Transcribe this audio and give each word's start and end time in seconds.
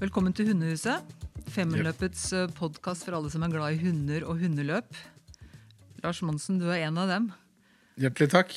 Velkommen 0.00 0.32
til 0.32 0.48
Hundehuset. 0.48 1.04
Femmerløpets 1.52 2.22
podkast 2.56 3.04
for 3.04 3.18
alle 3.18 3.28
som 3.32 3.42
er 3.44 3.52
glad 3.52 3.76
i 3.76 3.80
hunder 3.82 4.24
og 4.24 4.40
hundeløp. 4.40 4.96
Lars 6.00 6.22
Monsen, 6.24 6.56
du 6.56 6.70
er 6.72 6.86
en 6.86 6.96
av 7.02 7.10
dem. 7.12 7.26
Hjertelig 8.00 8.30
takk. 8.32 8.54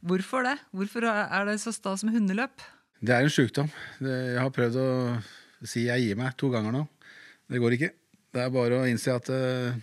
Hvorfor 0.00 0.46
det? 0.48 0.54
Hvorfor 0.72 1.04
er 1.10 1.44
det 1.50 1.58
så 1.60 1.74
stas 1.76 2.06
med 2.08 2.16
hundeløp? 2.16 2.64
Det 3.04 3.12
er 3.14 3.26
en 3.26 3.34
sjukdom. 3.34 3.68
Jeg 4.00 4.40
har 4.40 4.48
prøvd 4.56 4.80
å 4.80 4.88
si 5.68 5.84
jeg 5.90 6.06
gir 6.06 6.18
meg 6.18 6.32
to 6.40 6.48
ganger 6.54 6.74
nå. 6.74 6.82
Det 7.52 7.60
går 7.60 7.76
ikke. 7.76 7.92
Det 8.32 8.42
er 8.46 8.56
bare 8.56 8.80
å 8.80 8.88
innse 8.88 9.12
at 9.12 9.28
uh, 9.28 9.76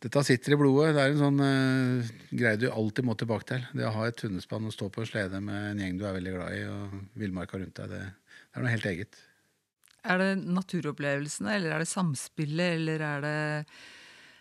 dette 0.00 0.22
sitter 0.24 0.54
i 0.54 0.58
blodet. 0.60 0.94
Det 0.96 1.02
er 1.02 1.14
en 1.14 1.20
sånn 1.20 1.42
uh, 1.44 2.12
greie 2.32 2.60
du 2.60 2.68
alltid 2.70 3.04
må 3.04 3.16
tilbake 3.20 3.48
til. 3.50 3.64
Det 3.76 3.84
å 3.84 3.94
ha 3.98 4.06
et 4.08 4.22
hundespann 4.24 4.68
og 4.68 4.72
stå 4.72 4.88
på 4.92 5.04
en 5.04 5.10
slede 5.10 5.40
med 5.44 5.74
en 5.74 5.82
gjeng 5.84 5.98
du 6.00 6.06
er 6.08 6.16
veldig 6.16 6.36
glad 6.38 6.56
i, 6.56 6.62
og 6.72 7.20
villmarka 7.20 7.60
rundt 7.60 7.76
deg, 7.82 7.92
det, 7.92 8.04
det 8.08 8.56
er 8.56 8.64
noe 8.64 8.72
helt 8.72 8.88
eget. 8.92 9.20
Er 10.08 10.22
det 10.22 10.30
naturopplevelsene, 10.40 11.56
eller 11.58 11.74
er 11.76 11.84
det 11.84 11.90
samspillet, 11.90 12.78
eller 12.78 13.04
er 13.04 13.24
det, 13.26 13.36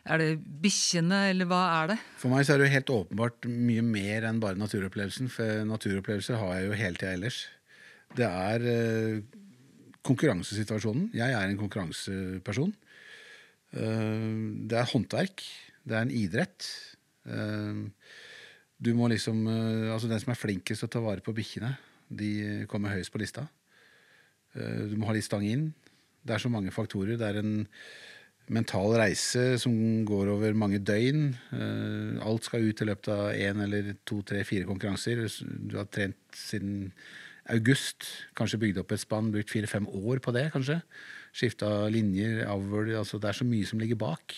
er 0.07 0.21
det 0.23 0.30
bikkjene, 0.63 1.25
eller 1.33 1.49
hva 1.52 1.61
er 1.81 1.91
det? 1.91 1.99
For 2.21 2.31
meg 2.31 2.47
så 2.47 2.55
er 2.55 2.61
det 2.61 2.69
jo 2.69 2.75
helt 2.77 2.94
åpenbart 2.95 3.49
mye 3.52 3.83
mer 3.83 4.30
enn 4.30 4.39
bare 4.39 4.59
naturopplevelsen. 4.61 5.27
For 5.33 5.67
naturopplevelser 5.67 6.39
har 6.39 6.55
jeg 6.55 6.69
jo 6.69 6.80
hele 6.85 7.02
tida 7.02 7.16
ellers. 7.17 7.41
Det 8.16 8.25
er 8.25 8.69
eh, 8.71 9.19
konkurransesituasjonen. 10.07 11.11
Jeg 11.19 11.35
er 11.35 11.52
en 11.52 11.59
konkurranseperson. 11.59 12.71
Eh, 13.75 14.27
det 14.69 14.77
er 14.77 14.91
håndverk. 14.93 15.43
Det 15.85 15.95
er 15.95 16.05
en 16.05 16.13
idrett. 16.13 16.67
Eh, 17.29 17.85
du 18.79 18.93
må 18.95 19.09
liksom 19.11 19.43
eh, 19.51 19.91
Altså 19.93 20.09
den 20.09 20.21
som 20.21 20.33
er 20.33 20.39
flinkest 20.39 20.83
til 20.83 20.89
å 20.89 20.94
ta 20.95 21.03
vare 21.03 21.25
på 21.25 21.35
bikkjene, 21.35 21.73
de 22.09 22.66
kommer 22.71 22.95
høyest 22.95 23.13
på 23.13 23.21
lista. 23.21 23.45
Du 24.57 24.95
må 24.97 25.05
ha 25.05 25.13
litt 25.13 25.27
stang 25.27 25.44
inn. 25.45 25.67
Det 26.25 26.33
er 26.33 26.41
så 26.41 26.49
mange 26.49 26.71
faktorer. 26.73 27.19
Det 27.21 27.27
er 27.27 27.38
en 27.38 27.67
mental 28.49 28.95
reise 28.97 29.59
som 29.61 29.75
går 30.09 30.31
over 30.33 30.57
mange 30.57 30.79
døgn. 30.81 31.27
Alt 32.25 32.49
skal 32.49 32.66
ut 32.66 32.81
i 32.81 32.88
løpet 32.89 33.11
av 33.13 33.27
én 33.38 33.61
eller 33.61 33.91
to, 34.09 34.23
tre, 34.25 34.41
fire 34.49 34.66
konkurranser. 34.66 35.22
Du 35.45 35.77
har 35.77 35.85
trent 35.94 36.17
siden 36.33 36.89
august. 37.53 38.09
Kanskje 38.33 38.61
bygd 38.66 38.81
opp 38.81 38.97
et 38.97 39.05
spann, 39.05 39.29
brukt 39.35 39.53
fire-fem 39.53 39.85
år 39.85 40.25
på 40.25 40.33
det, 40.33 40.47
kanskje. 40.57 40.79
Skifta 41.35 41.88
linjer, 41.94 42.44
avl 42.49 42.94
altså 42.97 43.19
Det 43.22 43.30
er 43.30 43.38
så 43.39 43.47
mye 43.47 43.67
som 43.67 43.81
ligger 43.81 43.99
bak. 43.99 44.35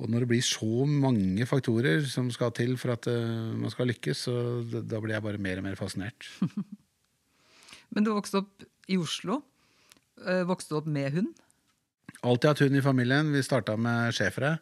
Og 0.00 0.08
når 0.08 0.24
det 0.24 0.30
blir 0.30 0.44
så 0.44 0.86
mange 0.88 1.44
faktorer 1.48 2.06
som 2.08 2.30
skal 2.32 2.54
til 2.56 2.76
for 2.80 2.94
at 2.94 3.08
uh, 3.10 3.52
man 3.52 3.72
skal 3.72 3.90
lykkes, 3.90 4.24
så 4.28 4.34
da 4.64 5.00
blir 5.00 5.16
jeg 5.18 5.26
bare 5.26 5.42
mer 5.42 5.60
og 5.60 5.66
mer 5.68 5.76
fascinert. 5.76 6.28
Men 7.92 8.06
du 8.06 8.14
vokste 8.14 8.40
opp 8.40 8.64
i 8.88 8.96
Oslo. 9.00 9.42
Vokste 10.46 10.72
du 10.72 10.78
opp 10.78 10.88
med 10.88 11.10
hund? 11.16 11.30
Alltid 12.22 12.50
hatt 12.50 12.62
hund 12.62 12.76
i 12.78 12.84
familien. 12.84 13.32
Vi 13.34 13.42
starta 13.42 13.74
med 13.80 14.12
schæfere. 14.14 14.58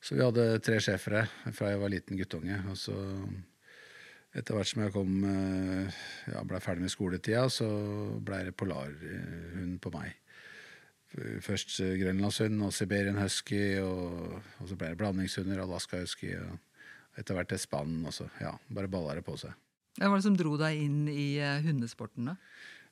Så 0.00 0.16
vi 0.16 0.24
hadde 0.24 0.58
tre 0.64 0.80
schæfere 0.82 1.26
fra 1.56 1.70
jeg 1.70 1.80
var 1.80 1.92
liten 1.92 2.18
guttunge. 2.18 2.58
Og 2.68 2.76
så 2.76 2.96
etter 4.36 4.54
hvert 4.54 4.70
som 4.70 4.82
jeg 4.84 4.94
kom, 4.94 5.14
ja, 6.30 6.42
ble 6.46 6.60
ferdig 6.62 6.84
med 6.84 6.92
skoletida, 6.92 7.48
så 7.50 7.68
blei 8.22 8.44
det 8.46 8.56
polarhund 8.58 9.78
på 9.82 9.92
meg. 9.94 10.14
Først 11.42 11.72
grønlandshund 11.98 12.60
og 12.62 12.74
Siberian 12.74 13.18
husky, 13.18 13.80
og, 13.82 14.36
og 14.60 14.68
så 14.70 14.76
ble 14.78 14.92
det 14.92 14.98
blandingshunder, 15.00 15.62
Alaska 15.64 15.98
husky, 16.04 16.36
og 16.38 17.18
etter 17.18 17.34
hvert 17.34 17.54
et 17.56 17.62
spann. 17.62 17.96
Og 18.06 18.14
så 18.14 18.28
ja, 18.40 18.54
bare 18.70 18.90
balla 18.90 19.16
det 19.18 19.24
på 19.26 19.34
seg. 19.40 19.56
Hva 19.98 20.12
var 20.12 20.20
det 20.20 20.26
som 20.28 20.36
dro 20.38 20.54
deg 20.60 20.78
inn 20.84 21.08
i 21.10 21.32
hundesporten, 21.64 22.30
da? 22.30 22.36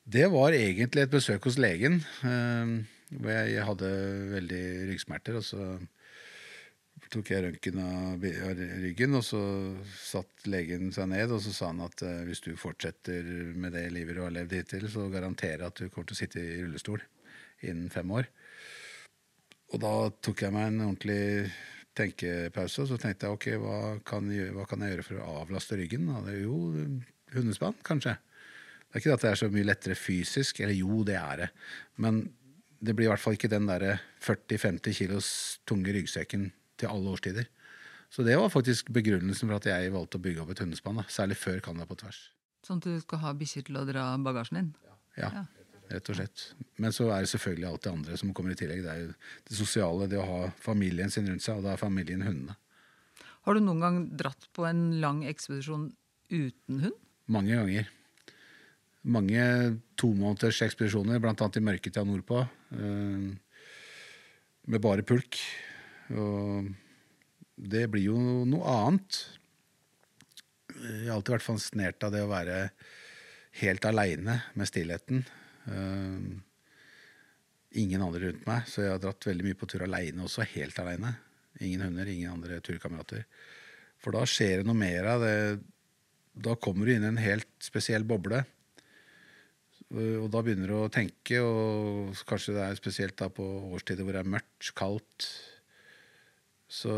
Det 0.09 0.25
var 0.33 0.55
egentlig 0.57 1.05
et 1.05 1.13
besøk 1.13 1.47
hos 1.47 1.59
legen. 1.61 2.01
Hvor 2.19 3.31
jeg 3.31 3.65
hadde 3.65 3.91
veldig 4.33 4.63
ryggsmerter. 4.89 5.37
Og 5.39 5.45
så 5.45 5.67
tok 7.13 7.31
jeg 7.31 7.45
røntgen 7.45 7.79
av 7.81 8.25
ryggen, 8.83 9.15
og 9.15 9.23
så 9.25 9.39
satt 10.01 10.49
legen 10.49 10.91
seg 10.93 11.07
ned 11.13 11.31
og 11.33 11.39
så 11.41 11.53
sa 11.55 11.69
han 11.71 11.79
at 11.85 12.03
hvis 12.27 12.43
du 12.45 12.51
fortsetter 12.59 13.23
med 13.55 13.73
det 13.73 13.87
livet 13.95 14.17
du 14.17 14.25
har 14.25 14.35
levd 14.35 14.57
hittil, 14.59 14.85
så 14.91 15.07
garanterer 15.13 15.63
jeg 15.63 15.71
at 15.71 15.79
du 15.79 15.87
kommer 15.87 16.11
til 16.11 16.17
å 16.17 16.19
sitte 16.19 16.43
i 16.43 16.59
rullestol 16.59 17.01
innen 17.65 17.91
fem 17.93 18.11
år. 18.15 18.29
Og 19.73 19.83
da 19.83 19.93
tok 20.25 20.45
jeg 20.45 20.55
meg 20.55 20.71
en 20.71 20.81
ordentlig 20.87 21.51
tenkepause, 21.99 22.83
og 22.83 22.89
så 22.89 22.97
tenkte 23.01 23.27
jeg 23.27 23.35
ok, 23.35 23.47
hva 23.61 23.77
kan 24.07 24.31
jeg, 24.33 24.53
hva 24.55 24.65
kan 24.69 24.81
jeg 24.83 24.95
gjøre 24.95 25.05
for 25.05 25.21
å 25.21 25.37
avlaste 25.43 25.77
ryggen? 25.79 26.07
Og 26.13 26.25
Det 26.25 26.35
er 26.35 26.41
jo 26.45 26.57
hundespann, 27.35 27.77
kanskje. 27.85 28.15
Det 28.89 28.97
er 28.97 29.03
ikke 29.03 29.15
at 29.17 29.25
det 29.25 29.31
er 29.31 29.41
så 29.43 29.49
mye 29.53 29.67
lettere 29.67 29.97
fysisk, 29.99 30.63
eller 30.63 30.73
jo, 30.73 31.03
det 31.05 31.19
er 31.19 31.43
det. 31.43 31.49
Men 32.01 32.23
det 32.79 32.95
blir 32.95 33.09
i 33.09 33.11
hvert 33.11 33.21
fall 33.21 33.35
ikke 33.37 33.51
den 33.51 33.67
derre 33.69 33.99
40-50 34.23 34.97
kilos 34.97 35.29
tunge 35.69 35.93
ryggsekken 35.93 36.49
til 36.79 36.89
alle 36.89 37.13
årstider. 37.13 37.49
Så 38.09 38.25
det 38.25 38.39
var 38.39 38.49
faktisk 38.49 38.89
begrunnelsen 38.95 39.51
for 39.51 39.59
at 39.59 39.67
jeg 39.69 39.93
valgte 39.93 40.17
å 40.17 40.23
bygge 40.23 40.41
opp 40.41 40.55
et 40.55 40.63
hundespann. 40.63 40.97
Da. 40.97 41.05
Særlig 41.13 41.37
før 41.37 41.61
Canada 41.61 41.85
på 41.89 41.99
tvers. 41.99 42.23
Sånn 42.65 42.81
at 42.81 42.87
du 42.89 42.95
skal 43.03 43.21
ha 43.21 43.35
bikkjer 43.37 43.67
til 43.67 43.77
å 43.77 43.85
dra 43.87 44.09
bagasjen 44.23 44.57
din? 44.57 44.71
Ja. 45.19 45.29
ja. 45.29 45.43
Rett 45.89 46.09
og 46.11 46.19
slett. 46.19 46.45
Men 46.77 46.93
så 46.93 47.07
er 47.09 47.25
det 47.25 47.31
selvfølgelig 47.31 47.69
alt 47.69 47.85
det 47.85 47.93
andre 47.93 48.17
som 48.21 48.33
kommer 48.37 48.53
i 48.53 48.59
tillegg. 48.59 48.83
Det 48.85 48.91
er 48.93 49.05
jo 49.07 49.13
det 49.49 49.57
sosiale, 49.57 50.09
det 50.09 50.19
å 50.21 50.27
ha 50.27 50.41
familien 50.61 51.09
sin 51.13 51.29
rundt 51.29 51.45
seg, 51.45 51.59
og 51.59 51.65
da 51.65 51.73
er 51.73 51.81
familien 51.81 52.25
hundene. 52.25 52.57
Har 53.47 53.57
du 53.57 53.63
noen 53.63 53.81
gang 53.81 54.01
dratt 54.19 54.49
på 54.53 54.67
en 54.69 54.99
lang 55.01 55.23
ekspedisjon 55.25 55.87
uten 56.29 56.83
hund? 56.83 56.99
Mange 57.29 57.57
ganger 57.57 57.87
mange 59.07 59.43
tomåneders 59.99 60.61
ekspedisjoner, 60.65 61.21
bl.a. 61.23 61.33
i 61.33 61.63
mørketida 61.63 62.03
nordpå, 62.07 62.43
med 64.69 64.83
bare 64.83 65.05
pulk. 65.07 65.39
Og 66.11 66.69
det 67.55 67.85
blir 67.91 68.09
jo 68.09 68.19
noe 68.49 68.75
annet. 68.75 69.21
Jeg 70.79 71.07
har 71.07 71.17
alltid 71.17 71.37
vært 71.37 71.47
fascinert 71.47 72.05
av 72.05 72.13
det 72.15 72.23
å 72.23 72.31
være 72.31 72.59
helt 73.63 73.87
aleine 73.87 74.41
med 74.55 74.69
stillheten. 74.69 75.23
Ingen 77.79 78.01
andre 78.01 78.27
rundt 78.27 78.45
meg, 78.49 78.67
så 78.69 78.85
jeg 78.85 78.93
har 78.95 79.01
dratt 79.03 79.27
veldig 79.29 79.45
mye 79.45 79.57
på 79.59 79.67
tur 79.69 79.83
aleine 79.85 80.23
også, 80.25 80.47
helt 80.55 80.79
aleine. 80.81 81.13
Ingen 81.61 81.83
hunder, 81.85 82.07
ingen 82.09 82.31
andre 82.31 82.61
turkamerater. 82.65 83.25
For 83.99 84.15
da 84.15 84.23
skjer 84.29 84.61
det 84.61 84.69
noe 84.69 84.79
mer 84.79 85.09
av 85.11 85.25
det. 85.25 85.35
Da 86.39 86.55
kommer 86.61 86.87
du 86.87 86.93
inn 86.93 87.03
i 87.03 87.11
en 87.11 87.21
helt 87.21 87.51
spesiell 87.61 88.05
boble. 88.07 88.41
Og 89.89 90.27
da 90.29 90.41
begynner 90.45 90.69
du 90.69 90.75
å 90.77 90.91
tenke, 90.93 91.39
og 91.41 92.17
kanskje 92.29 92.53
det 92.55 92.65
er 92.65 92.77
spesielt 92.77 93.17
da 93.19 93.29
på 93.33 93.45
årstider 93.73 94.05
hvor 94.05 94.15
det 94.15 94.21
er 94.21 94.33
mørkt, 94.35 94.69
kaldt. 94.77 95.29
Så, 96.69 96.93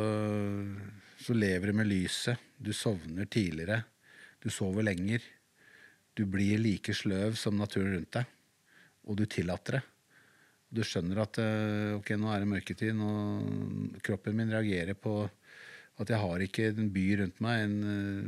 så 1.24 1.36
lever 1.36 1.72
du 1.72 1.80
med 1.80 1.88
lyset. 1.88 2.40
Du 2.60 2.74
sovner 2.76 3.30
tidligere. 3.32 3.86
Du 4.44 4.52
sover 4.52 4.84
lenger. 4.84 5.24
Du 6.20 6.26
blir 6.28 6.60
like 6.60 6.94
sløv 6.96 7.40
som 7.40 7.56
naturen 7.60 7.96
rundt 7.96 8.20
deg. 8.20 8.38
Og 9.10 9.18
du 9.20 9.26
tillater 9.26 9.80
det. 9.80 9.84
Du 10.72 10.84
skjønner 10.88 11.20
at 11.26 11.38
ok, 11.98 12.14
nå 12.16 12.30
er 12.32 12.44
det 12.44 12.48
mørketid. 12.48 12.94
Nå, 12.96 13.08
kroppen 14.06 14.38
min 14.38 14.54
reagerer 14.54 14.96
på 14.96 15.26
at 16.00 16.10
jeg 16.14 16.22
har 16.22 16.44
ikke 16.46 16.70
en 16.72 16.92
by 16.94 17.04
rundt 17.20 17.42
meg 17.44 17.66
en, 17.66 17.74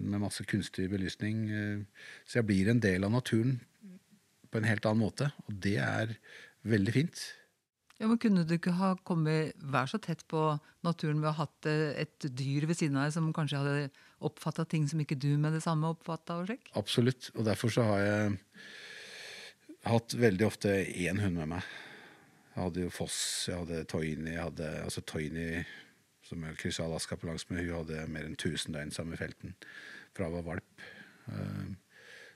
med 0.01 0.21
masse 0.25 0.43
kunstig 0.49 0.89
belysning. 0.91 1.45
Så 2.27 2.41
jeg 2.41 2.49
blir 2.49 2.67
en 2.73 2.81
del 2.83 3.07
av 3.07 3.13
naturen 3.15 3.55
på 4.51 4.59
en 4.59 4.67
helt 4.67 4.85
annen 4.89 5.05
måte. 5.05 5.29
Og 5.47 5.55
det 5.63 5.77
er 5.81 6.17
veldig 6.67 6.95
fint. 6.95 7.23
Ja, 8.01 8.09
men 8.09 8.19
Kunne 8.19 8.43
du 8.43 8.57
ikke 8.57 8.75
ha 8.75 8.93
kommet 9.07 9.55
vær 9.63 9.87
så 9.89 9.99
tett 10.01 10.25
på 10.27 10.41
naturen 10.83 11.21
ved 11.21 11.31
å 11.31 11.35
ha 11.37 11.45
hatt 11.45 11.69
et 11.71 12.27
dyr 12.35 12.67
ved 12.67 12.79
siden 12.79 12.99
av 12.99 13.07
deg 13.07 13.15
som 13.15 13.29
kanskje 13.35 13.61
hadde 13.61 13.91
oppfatta 14.23 14.65
ting 14.69 14.87
som 14.89 15.01
ikke 15.03 15.19
du 15.19 15.31
med 15.39 15.55
det 15.55 15.63
samme 15.63 15.93
oppfatta? 15.93 16.41
Absolutt. 16.79 17.31
Og 17.37 17.47
derfor 17.47 17.71
så 17.73 17.85
har 17.87 18.03
jeg 18.03 18.33
hatt 19.91 20.15
veldig 20.15 20.45
ofte 20.47 20.71
én 20.87 21.19
hund 21.19 21.35
med 21.41 21.49
meg. 21.57 21.71
Jeg 22.53 22.61
hadde 22.61 22.83
jo 22.85 22.91
Foss, 22.93 23.17
jeg 23.49 23.57
hadde 23.63 23.83
Toini, 23.89 24.35
jeg 24.35 24.45
hadde 24.45 24.69
altså 24.83 25.01
Toini 25.09 25.63
som 26.23 26.43
jeg 26.47 26.59
kryssa 26.59 26.85
Alaska 26.85 27.17
på 27.19 27.27
langs 27.27 27.45
med, 27.49 27.65
hun 27.65 27.81
hadde 27.81 28.05
mer 28.11 28.27
enn 28.27 28.37
1000 28.37 28.75
døgn 28.75 28.93
sammen 28.95 29.17
i 29.17 29.19
felten 29.19 29.55
fra 30.15 30.29
hun 30.29 30.37
var 30.37 30.47
valp. 30.53 30.85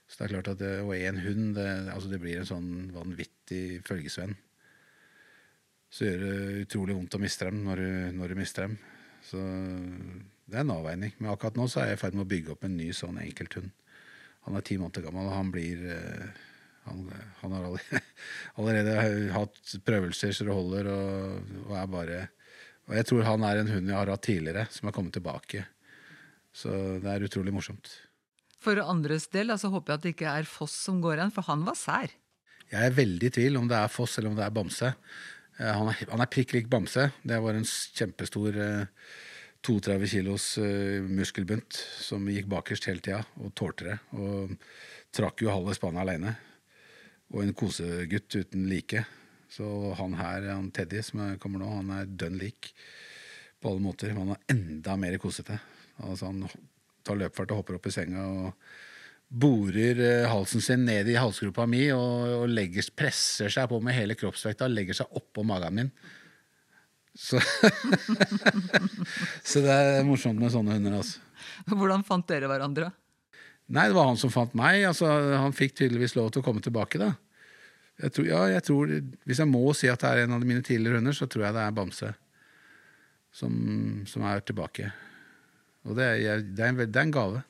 Så 0.07 0.19
det 0.19 0.25
er 0.25 0.33
klart 0.35 0.51
at 0.53 0.59
det, 0.59 0.73
Og 0.81 0.95
én 0.95 1.19
hund, 1.19 1.55
det, 1.55 1.67
altså 1.93 2.09
det 2.11 2.19
blir 2.23 2.39
en 2.39 2.47
sånn 2.47 2.69
vanvittig 2.95 3.81
følgesvenn. 3.87 4.35
Så 5.91 6.07
gjør 6.07 6.23
det 6.23 6.61
utrolig 6.65 6.95
vondt 6.95 7.15
å 7.15 7.21
miste 7.21 7.47
dem 7.47 7.63
når 7.63 7.81
du, 7.81 7.89
når 8.19 8.31
du 8.31 8.39
mister 8.39 8.67
dem. 8.67 8.77
Så 9.23 9.39
det 9.39 10.55
er 10.55 10.63
en 10.63 10.75
avveining. 10.77 11.13
Men 11.19 11.31
akkurat 11.33 11.59
nå 11.59 11.67
så 11.67 11.83
er 11.83 11.91
jeg 11.91 11.99
i 11.99 12.01
ferd 12.03 12.17
med 12.17 12.25
å 12.25 12.31
bygge 12.31 12.53
opp 12.55 12.67
en 12.67 12.77
ny 12.79 12.89
sånn 12.95 13.19
enkelthund. 13.23 13.71
Han 14.47 14.55
er 14.55 14.63
ti 14.67 14.79
måneder 14.79 15.07
gammel, 15.07 15.27
og 15.27 15.35
han 15.35 15.51
blir 15.51 15.83
Han, 16.87 17.05
han 17.41 17.55
har 17.55 17.69
allerede 18.57 18.97
hatt 19.35 19.77
prøvelser 19.87 20.33
så 20.35 20.47
det 20.47 20.57
holder, 20.57 20.91
og, 20.91 21.55
og 21.67 21.77
er 21.77 21.87
bare 21.91 22.19
Og 22.87 22.95
jeg 22.95 23.09
tror 23.09 23.25
han 23.27 23.43
er 23.43 23.61
en 23.61 23.73
hund 23.75 23.89
jeg 23.91 23.99
har 23.99 24.13
hatt 24.13 24.23
tidligere, 24.23 24.67
som 24.71 24.87
har 24.87 24.95
kommet 24.95 25.17
tilbake. 25.17 25.65
Så 26.55 26.71
det 27.03 27.11
er 27.11 27.25
utrolig 27.27 27.53
morsomt. 27.53 27.89
For 28.63 28.79
andres 28.81 29.27
del 29.33 29.51
altså, 29.53 29.69
håper 29.73 29.93
jeg 29.93 29.99
at 29.99 30.05
det 30.05 30.13
ikke 30.15 30.35
er 30.39 30.47
Foss 30.49 30.75
som 30.87 31.01
går 31.03 31.19
igjen, 31.19 31.33
for 31.35 31.45
han 31.49 31.65
var 31.67 31.77
sær. 31.77 32.13
Jeg 32.67 32.83
er 32.83 32.95
veldig 32.95 33.29
i 33.29 33.33
tvil 33.37 33.59
om 33.59 33.67
det 33.69 33.77
er 33.79 33.91
Foss 33.91 34.17
eller 34.17 34.31
om 34.31 34.39
det 34.39 34.45
er 34.47 34.55
Bamse. 34.55 34.93
Eh, 35.59 35.71
han 35.71 35.91
er, 35.91 36.01
han 36.11 36.23
er 36.23 36.31
prikk 36.31 36.55
lik 36.55 36.69
Bamse. 36.71 37.09
Det 37.23 37.39
var 37.43 37.59
en 37.59 37.67
kjempestor 37.67 38.59
eh, 38.63 39.05
32 39.67 40.09
kilos 40.11 40.49
eh, 40.61 40.99
muskelbunt 41.03 41.79
som 42.03 42.27
gikk 42.31 42.49
bakerst 42.51 42.89
hele 42.89 43.03
tida 43.03 43.21
og 43.41 43.53
tålte 43.57 43.91
det. 43.91 43.97
Og 44.17 44.57
trakk 45.15 45.43
jo 45.43 45.53
halve 45.53 45.75
spannet 45.77 46.03
aleine. 46.03 46.35
Og 47.33 47.43
en 47.43 47.55
kosegutt 47.57 48.39
uten 48.39 48.67
like. 48.71 49.03
Så 49.51 49.67
han 49.99 50.15
her, 50.19 50.49
han 50.51 50.71
Teddy 50.75 51.01
som 51.03 51.23
kommer 51.41 51.63
nå, 51.63 51.69
han 51.79 51.93
er 51.95 52.09
dønn 52.09 52.37
lik 52.39 52.71
på 53.61 53.71
alle 53.71 53.83
måter. 53.83 54.13
Men 54.15 54.31
han 54.31 54.35
er 54.37 54.55
enda 54.55 54.97
mer 54.99 55.17
kosete. 55.21 55.59
Altså 56.03 56.29
Han 56.29 56.45
tar 57.07 57.19
løpefart 57.19 57.53
og 57.53 57.61
hopper 57.61 57.79
opp 57.79 57.87
i 57.89 57.93
senga 57.95 58.27
og 58.27 58.67
borer 59.27 59.99
eh, 59.99 60.29
halsen 60.29 60.63
sin 60.63 60.85
ned 60.87 61.09
i 61.11 61.17
halsgropa 61.19 61.65
mi 61.67 61.89
og, 61.91 62.43
og 62.43 62.45
legger, 62.51 62.85
presser 62.95 63.51
seg 63.51 63.67
på 63.71 63.79
med 63.83 63.95
hele 63.97 64.15
kroppsvekta 64.19 64.69
og 64.69 64.75
legger 64.75 65.01
seg 65.01 65.19
oppå 65.19 65.43
magen 65.47 65.75
min. 65.75 65.91
Så, 67.17 67.41
så 69.49 69.63
det 69.65 69.73
er 69.73 70.05
morsomt 70.07 70.39
med 70.39 70.53
sånne 70.53 70.77
hunder. 70.77 70.99
altså. 71.01 71.19
Hvordan 71.67 72.05
fant 72.07 72.27
dere 72.29 72.49
hverandre? 72.51 72.91
Nei, 73.67 73.89
det 73.89 73.97
var 73.97 74.07
han 74.07 74.19
som 74.19 74.31
fant 74.31 74.53
meg. 74.55 74.85
altså 74.87 75.09
Han 75.41 75.55
fikk 75.55 75.75
tydeligvis 75.75 76.15
lov 76.15 76.31
til 76.31 76.43
å 76.43 76.45
komme 76.45 76.63
tilbake. 76.63 76.99
da. 77.01 77.13
Jeg 77.97 78.13
tror, 78.13 78.27
ja, 78.29 78.43
jeg 78.53 78.63
tror, 78.63 78.93
Hvis 79.25 79.41
jeg 79.41 79.49
må 79.51 79.73
si 79.75 79.89
at 79.91 80.01
det 80.03 80.09
er 80.13 80.23
en 80.23 80.37
av 80.37 80.45
mine 80.45 80.63
tidligere 80.63 81.01
hunder, 81.01 81.15
så 81.17 81.27
tror 81.27 81.47
jeg 81.47 81.57
det 81.57 81.65
er 81.65 81.75
Bamse 81.75 82.13
som, 83.37 83.53
som 84.09 84.25
er 84.25 84.41
tilbake. 84.45 84.89
Og 85.87 85.97
det 85.97 86.05
er, 86.05 86.41
det, 86.41 86.63
er 86.63 86.71
en, 86.71 86.79
det 86.79 86.87
er, 86.95 87.03
en, 87.05 87.13
gave. 87.13 87.43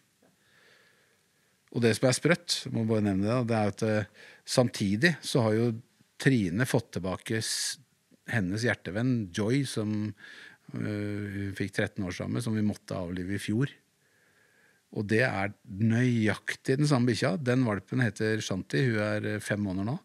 Og 1.74 1.84
det 1.84 1.94
som 1.98 2.10
er 2.10 2.18
sprøtt, 2.18 2.58
må 2.74 2.86
bare 2.88 3.06
nevne 3.06 3.28
det, 3.28 3.38
det 3.50 3.58
er 3.58 3.74
at 3.74 3.86
uh, 3.88 4.28
samtidig 4.48 5.16
så 5.26 5.48
har 5.48 5.58
jo 5.58 5.70
Trine 6.18 6.66
fått 6.66 6.96
tilbake 6.96 7.44
hennes 8.34 8.64
hjertevenn 8.66 9.28
Joy, 9.36 9.62
som 9.70 9.92
uh, 10.10 10.78
hun 10.82 11.54
fikk 11.58 11.76
13 11.76 12.08
år 12.08 12.16
sammen 12.16 12.44
som 12.44 12.58
vi 12.58 12.66
måtte 12.66 12.98
avlive 12.98 13.38
i 13.38 13.42
fjor. 13.42 13.72
Og 14.96 15.08
det 15.12 15.24
er 15.28 15.52
nøyaktig 15.68 16.78
den 16.80 16.88
samme 16.90 17.12
bikkja. 17.12 17.36
Den 17.42 17.66
valpen 17.68 18.04
heter 18.06 18.40
Shanti. 18.44 18.86
Hun 18.88 19.02
er 19.04 19.28
eh, 19.34 19.42
fem 19.44 19.60
måneder 19.64 19.90
nå. 19.92 19.98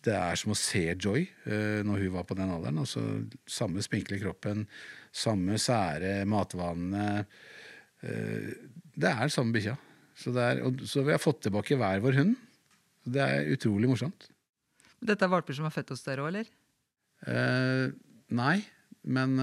Det 0.00 0.14
er 0.16 0.38
som 0.40 0.54
å 0.54 0.56
se 0.56 0.80
Joy 0.96 1.26
uh, 1.44 1.80
når 1.84 2.06
hun 2.06 2.14
var 2.14 2.24
på 2.24 2.32
den 2.38 2.48
alderen. 2.48 2.78
Altså, 2.80 3.02
samme 3.44 3.82
spinkle 3.84 4.16
kroppen, 4.16 4.62
samme 5.12 5.58
sære 5.60 6.22
matvanene. 6.24 7.26
Uh, 8.00 8.48
det 8.96 9.10
er 9.12 9.32
samme 9.34 9.52
bikkja. 9.52 9.76
Så, 10.16 10.32
så, 10.32 11.04
vi 11.04 11.12
har 11.12 11.20
fått 11.20 11.44
tilbake 11.44 11.76
hver 11.76 12.00
vår 12.00 12.16
hund. 12.16 12.32
Det 13.04 13.20
er 13.20 13.52
utrolig 13.52 13.92
morsomt. 13.92 14.30
Dette 15.00 15.24
er 15.24 15.32
valper 15.32 15.56
som 15.56 15.68
er 15.68 15.74
født 15.74 15.94
hos 15.94 16.04
dere 16.04 16.24
òg, 16.24 16.32
eller? 16.32 16.48
Eh, 17.28 17.92
nei, 18.36 18.56
men 19.08 19.36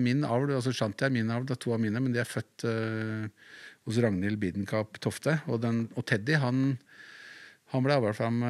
min 0.00 0.24
avl, 0.24 0.54
altså 0.56 0.72
Shanti 0.74 1.04
er 1.06 1.12
min 1.14 1.30
avl, 1.32 1.44
det 1.48 1.56
er 1.56 1.62
to 1.62 1.74
av 1.74 1.80
mine, 1.82 2.00
men 2.02 2.14
de 2.14 2.20
er 2.22 2.28
født 2.28 2.64
hos 3.86 4.00
Ragnhild 4.02 4.40
Bidenkap 4.42 4.98
Tofte. 5.02 5.38
Og, 5.46 5.60
den, 5.62 5.84
og 5.94 6.06
Teddy 6.08 6.38
han, 6.42 6.74
han 7.74 7.84
ble 7.84 7.98
avla 7.98 8.14
fram 8.16 8.42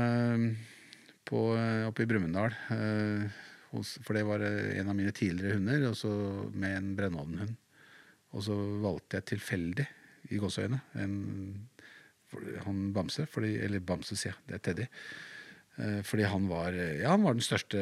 på, 1.27 1.43
eh, 1.59 1.85
oppe 1.89 2.05
i 2.05 2.09
Brumunddal. 2.09 2.55
Uh, 2.71 3.45
for 3.77 4.17
det 4.17 4.25
var 4.25 4.41
eh, 4.47 4.79
en 4.81 4.89
av 4.89 4.97
mine 4.97 5.13
tidligere 5.13 5.59
hunder, 5.59 5.89
og 5.91 5.97
så 5.99 6.11
med 6.55 6.77
en 6.79 6.93
brennovnhund. 6.97 7.57
Og 8.37 8.45
så 8.47 8.57
valgte 8.83 9.19
jeg 9.19 9.31
tilfeldig, 9.35 9.87
i 10.35 10.41
gåseøyne, 10.43 10.81
han 10.99 12.79
Bamse. 12.95 13.29
Fordi, 13.31 13.53
eller 13.63 13.85
Bamse, 13.87 14.17
sier 14.19 14.33
jeg. 14.33 14.41
Det 14.49 14.57
er 14.57 14.63
Teddy. 14.65 14.87
Fordi 16.09 16.25
han 16.27 16.49
var, 16.51 16.75
ja, 16.75 17.13
han 17.13 17.23
var 17.23 17.37
den 17.37 17.47
største 17.47 17.79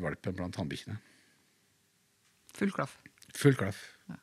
valpen 0.00 0.38
blant 0.38 0.56
hannbikkjene. 0.56 0.96
Full 2.58 2.74
klaff. 2.74 2.98
Full 3.34 3.56
klaff. 3.58 3.80
Ja. 4.10 4.18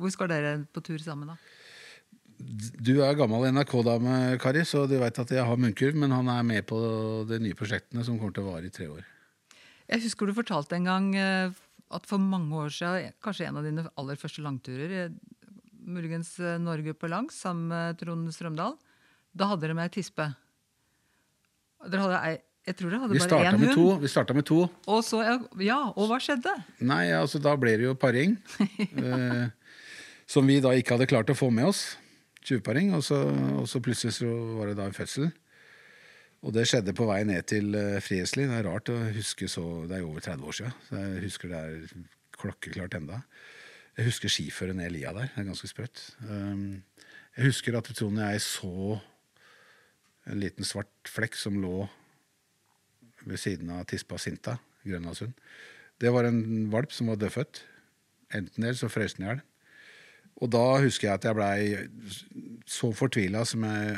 Hvor 0.00 0.12
skal 0.14 0.30
dere 0.30 0.58
på 0.70 0.82
tur 0.84 1.00
sammen, 1.02 1.32
da? 1.32 1.38
Du 2.40 2.94
er 3.04 3.16
gammel 3.18 3.50
NRK-dame, 3.52 4.36
Kari, 4.40 4.62
så 4.64 4.86
du 4.88 4.94
veit 5.00 5.18
at 5.20 5.32
jeg 5.34 5.44
har 5.44 5.58
munnkurv, 5.60 5.98
men 6.00 6.14
han 6.14 6.30
er 6.32 6.46
med 6.46 6.64
på 6.70 6.78
de 7.28 7.40
nye 7.42 7.56
prosjektene 7.58 8.04
som 8.06 8.16
kommer 8.20 8.32
til 8.36 8.46
å 8.46 8.54
vare 8.54 8.70
i 8.70 8.72
tre 8.72 8.86
år. 8.88 9.02
Jeg 9.90 10.06
husker 10.06 10.30
du 10.30 10.36
fortalte 10.36 10.78
en 10.78 10.86
gang 10.88 11.10
eh, 11.18 11.58
at 11.90 12.06
for 12.08 12.22
mange 12.22 12.54
år 12.56 12.72
siden, 12.72 13.16
kanskje 13.20 13.48
en 13.48 13.58
av 13.60 13.66
dine 13.66 13.84
aller 14.00 14.20
første 14.20 14.44
langturer, 14.44 14.94
eh, 15.02 15.50
muligens 15.84 16.32
eh, 16.40 16.60
Norge 16.62 16.94
på 16.96 17.10
langs, 17.10 17.36
sammen 17.42 17.68
med 17.74 18.00
Trond 18.00 18.30
Strømdal, 18.32 18.78
da 19.36 19.50
hadde 19.50 19.66
dere 19.66 19.76
med 19.76 19.90
ei 19.90 19.94
tispe. 19.98 20.30
Dere 21.90 22.06
hadde 22.06 22.22
ei 22.24 22.38
jeg 22.70 22.76
tror 22.78 22.92
det 22.92 23.00
hadde 23.02 23.16
vi 23.16 23.22
bare 23.24 23.50
én 23.50 23.58
hund. 23.58 23.72
To, 23.74 23.86
vi 23.98 24.10
starta 24.10 24.34
med 24.36 24.46
to. 24.46 24.60
Og 24.86 25.00
så, 25.02 25.24
ja, 25.58 25.80
og 25.90 26.10
hva 26.10 26.20
skjedde? 26.22 26.52
Nei, 26.86 27.08
altså 27.16 27.40
Da 27.42 27.56
ble 27.58 27.74
det 27.80 27.88
jo 27.88 27.96
paring. 27.98 28.36
eh, 29.04 29.48
som 30.30 30.46
vi 30.46 30.60
da 30.62 30.76
ikke 30.78 30.94
hadde 30.94 31.10
klart 31.10 31.32
å 31.32 31.38
få 31.38 31.50
med 31.54 31.72
oss 31.72 31.82
tjuvparing. 32.46 32.94
Og, 32.94 33.04
og, 33.10 33.66
så 33.68 33.82
plutselig 33.82 34.16
så 34.20 34.30
var 34.58 34.70
det 34.70 34.78
da 34.78 34.86
en 34.88 34.96
fødsel. 34.96 35.30
Og 36.46 36.54
det 36.56 36.68
skjedde 36.70 36.94
på 36.96 37.04
vei 37.08 37.20
ned 37.28 37.44
til 37.50 37.74
uh, 37.74 37.98
Friesli. 38.04 38.46
Det 38.48 38.60
er 38.60 38.68
rart 38.68 38.88
å 38.88 38.96
huske 39.12 39.48
så 39.50 39.64
Det 39.90 39.98
er 39.98 40.04
jo 40.04 40.12
over 40.14 40.24
30 40.24 40.46
år 40.46 40.56
siden. 40.56 40.76
Så 40.86 41.02
jeg 41.02 41.24
husker 41.26 41.52
det 41.52 41.60
er 41.60 42.04
klokkeklart 42.40 42.96
enda. 42.96 43.20
Jeg 43.98 44.08
husker 44.08 44.32
skiføret 44.32 44.78
ned 44.78 44.94
lia 44.94 45.12
der. 45.16 45.28
Det 45.34 45.42
er 45.42 45.50
ganske 45.50 45.68
sprøtt. 45.68 46.04
Um, 46.24 46.80
jeg 47.36 47.50
husker 47.50 47.76
at 47.76 47.90
Trond 47.92 48.22
og 48.22 48.30
jeg 48.30 48.44
så 48.46 49.00
en 50.30 50.40
liten 50.40 50.66
svart 50.66 51.10
flekk 51.10 51.36
som 51.36 51.58
lå 51.60 51.88
ved 53.26 53.40
siden 53.40 53.70
av 53.74 53.84
tispa 53.90 54.18
Sinta, 54.18 54.56
Grønlandshund. 54.86 55.34
Det 56.00 56.12
var 56.12 56.28
en 56.28 56.70
valp 56.72 56.92
som 56.96 57.10
var 57.12 57.20
dødfødt. 57.20 57.62
Enten 58.36 58.64
eller 58.64 58.78
så 58.78 58.88
frøs 58.88 59.16
den 59.16 59.26
i 59.26 59.30
hjel. 59.30 59.42
Og 60.40 60.52
da 60.54 60.64
husker 60.80 61.08
jeg 61.08 61.18
at 61.18 61.26
jeg 61.28 61.36
blei 61.36 62.20
så 62.70 62.92
fortvila 62.96 63.42
som 63.48 63.66
jeg 63.66 63.96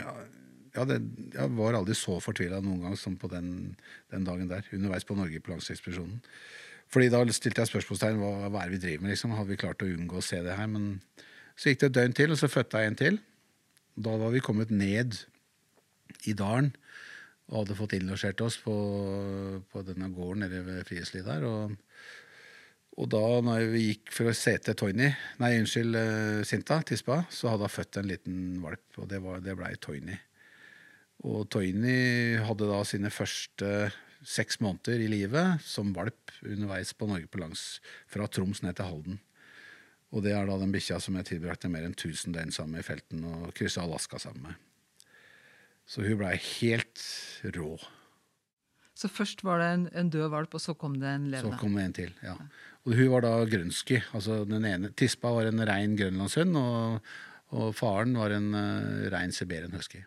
ja, 0.73 0.87
det, 0.89 1.03
Jeg 1.35 1.53
var 1.59 1.77
aldri 1.77 1.95
så 1.99 2.17
fortvila 2.25 2.63
noen 2.65 2.87
gang 2.87 2.95
som 2.97 3.19
på 3.21 3.29
den, 3.29 3.75
den, 4.11 4.25
dagen 4.25 4.49
der. 4.49 4.65
Underveis 4.73 5.05
på 5.05 5.17
Norge 5.19 5.41
på 5.41 5.53
Langsekspedisjonen. 5.53 6.23
Fordi 6.93 7.11
da 7.13 7.21
stilte 7.33 7.63
jeg 7.63 7.73
spørsmålstegn 7.73 8.21
hva, 8.21 8.49
hva 8.53 8.65
er 8.65 8.73
vi 8.73 8.81
driver 8.81 9.05
med. 9.05 9.13
liksom, 9.13 9.37
Hadde 9.37 9.53
vi 9.53 9.61
klart 9.61 9.85
å 9.85 9.91
unngå 9.91 10.19
å 10.21 10.25
se 10.25 10.41
det 10.45 10.57
her? 10.57 10.71
Men 10.73 10.97
så 11.57 11.71
gikk 11.71 11.83
det 11.83 11.91
et 11.91 11.99
døgn 12.01 12.17
til, 12.17 12.33
og 12.33 12.41
så 12.41 12.51
fødte 12.53 12.81
jeg 12.81 12.93
en 12.93 12.99
til. 12.99 13.21
Da 14.09 14.17
var 14.21 14.33
vi 14.33 14.45
kommet 14.45 14.73
ned 14.73 15.21
i 16.29 16.35
dalen 16.37 16.73
og 17.51 17.63
hadde 17.63 17.79
fått 17.79 17.97
innlosjert 17.99 18.41
oss 18.45 18.59
på, 18.63 18.75
på 19.73 19.85
denne 19.87 20.11
gården 20.15 20.47
nede 20.47 20.63
ved 20.67 20.85
Friesli 20.89 21.25
der. 21.27 21.47
og 21.49 21.79
og 23.01 23.09
da 23.09 23.23
når 23.41 23.71
vi 23.73 23.87
gikk 23.87 24.11
for 24.13 24.29
å 24.29 24.35
se 24.37 24.53
til 24.61 24.77
Toini, 24.77 25.07
nei, 25.41 25.55
unnskyld, 25.63 25.97
uh, 25.97 26.43
Sinta, 26.45 26.83
tispa, 26.85 27.23
så 27.33 27.49
hadde 27.49 27.65
hun 27.65 27.73
født 27.73 27.99
en 27.99 28.11
liten 28.11 28.43
valp, 28.61 28.85
og 29.01 29.09
det, 29.09 29.21
var, 29.25 29.41
det 29.41 29.55
blei 29.57 29.73
Toini. 29.81 30.19
Og 31.25 31.47
Toini 31.53 32.37
hadde 32.43 32.69
da 32.69 32.83
sine 32.85 33.13
første 33.15 33.71
seks 34.23 34.61
måneder 34.63 35.01
i 35.03 35.09
livet 35.11 35.65
som 35.65 35.95
valp 35.97 36.35
underveis 36.45 36.93
på 36.95 37.09
Norge 37.09 37.31
på 37.33 37.41
langs, 37.41 37.81
fra 38.11 38.29
Troms 38.29 38.61
ned 38.63 38.77
til 38.77 38.91
Halden. 38.91 39.23
Og 40.13 40.27
det 40.27 40.35
er 40.37 40.45
da 40.47 40.59
den 40.61 40.75
bikkja 40.75 41.01
som 41.01 41.17
jeg 41.17 41.31
tilbrakte 41.31 41.71
mer 41.73 41.87
enn 41.87 41.97
1000 41.97 42.37
døgn 42.37 42.53
sammen 42.53 42.77
med 42.77 42.85
i 42.85 42.91
felten 42.91 43.25
og 43.25 43.49
kryssa 43.57 43.87
Alaska 43.87 44.21
sammen 44.21 44.51
med. 44.51 44.72
Så 45.93 46.05
hun 46.07 46.23
blei 46.23 46.37
helt 46.41 47.03
rå. 47.53 47.75
Så 48.97 49.11
først 49.13 49.43
var 49.45 49.61
det 49.61 49.67
en, 49.75 49.85
en, 49.99 50.13
død 50.13 50.31
valp, 50.33 50.55
og 50.57 50.63
så 50.63 50.73
kom 50.79 50.95
det 51.01 51.11
en 51.11 51.27
levende? 51.33 51.57
Så 51.57 51.61
kom 51.61 51.75
det 51.77 51.85
en 51.85 51.97
til, 51.97 52.15
ja. 52.25 52.37
Og 52.87 52.95
hun 52.97 53.11
var 53.13 53.25
da 53.27 53.33
grønnsky. 53.51 53.99
Altså 54.17 54.43
den 54.49 54.65
ene, 54.69 54.93
Tispa 54.97 55.33
var 55.35 55.51
en 55.51 55.65
rein 55.69 55.97
grønlandshund, 55.99 56.57
og, 56.59 57.13
og, 57.53 57.69
faren 57.77 58.17
var 58.17 58.35
en 58.37 58.49
uh, 58.57 59.05
rein 59.13 59.35
siberian 59.37 59.75
husky. 59.77 60.01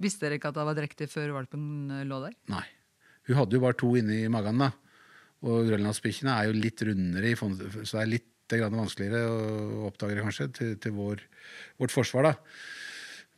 Visste 0.00 0.24
dere 0.24 0.38
ikke 0.38 0.52
at 0.52 0.60
hun 0.60 0.70
var 0.70 0.78
drektig 0.78 1.10
før 1.10 1.34
valpen 1.34 1.90
eh, 1.90 2.04
lå 2.06 2.20
der? 2.22 2.36
Nei. 2.52 2.64
Hun 3.26 3.40
hadde 3.40 3.58
jo 3.58 3.64
bare 3.64 3.76
to 3.76 3.90
inni 3.98 4.22
magen. 4.32 4.62
da. 4.62 4.70
Og 5.44 5.68
grønlandsbikkjene 5.68 6.36
er 6.38 6.48
jo 6.48 6.56
litt 6.56 6.84
rundere, 6.86 7.34
så 7.36 7.98
det 7.98 8.02
er 8.04 8.12
litt 8.14 8.58
vanskeligere 8.78 9.26
å 9.28 9.88
oppdage 9.90 10.16
det 10.16 10.24
kanskje, 10.24 10.46
til, 10.56 10.76
til 10.80 10.94
vår, 10.96 11.24
vårt 11.82 11.92
forsvar. 11.92 12.30
da. 12.30 12.77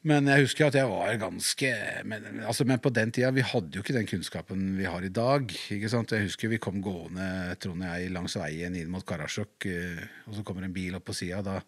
Men 0.09 0.31
jeg 0.33 0.47
husker 0.47 0.71
at 0.71 0.77
jeg 0.79 0.89
var 0.89 1.19
ganske 1.21 1.71
men, 2.09 2.29
altså, 2.49 2.65
men, 2.65 2.81
på 2.81 2.93
den 2.97 3.11
tida 3.13 3.29
vi 3.37 3.45
hadde 3.45 3.77
jo 3.77 3.83
ikke 3.85 3.99
den 3.99 4.09
kunnskapen 4.09 4.63
vi 4.79 4.87
har 4.89 5.05
i 5.05 5.13
dag. 5.13 5.53
ikke 5.77 5.91
sant? 5.93 6.15
Jeg 6.17 6.31
husker 6.31 6.49
vi 6.49 6.61
kom 6.63 6.81
gående 6.81 7.27
Trond 7.61 7.85
og 7.85 7.91
jeg, 7.91 8.13
langs 8.15 8.39
veien 8.41 8.79
inn 8.81 8.89
mot 8.93 9.05
Karasjok, 9.05 9.69
eh, 9.69 10.01
og 10.25 10.39
så 10.39 10.47
kommer 10.47 10.65
en 10.65 10.73
bil 10.73 10.97
opp 10.97 11.05
på 11.11 11.19
sida. 11.19 11.43
Da, 11.45 11.59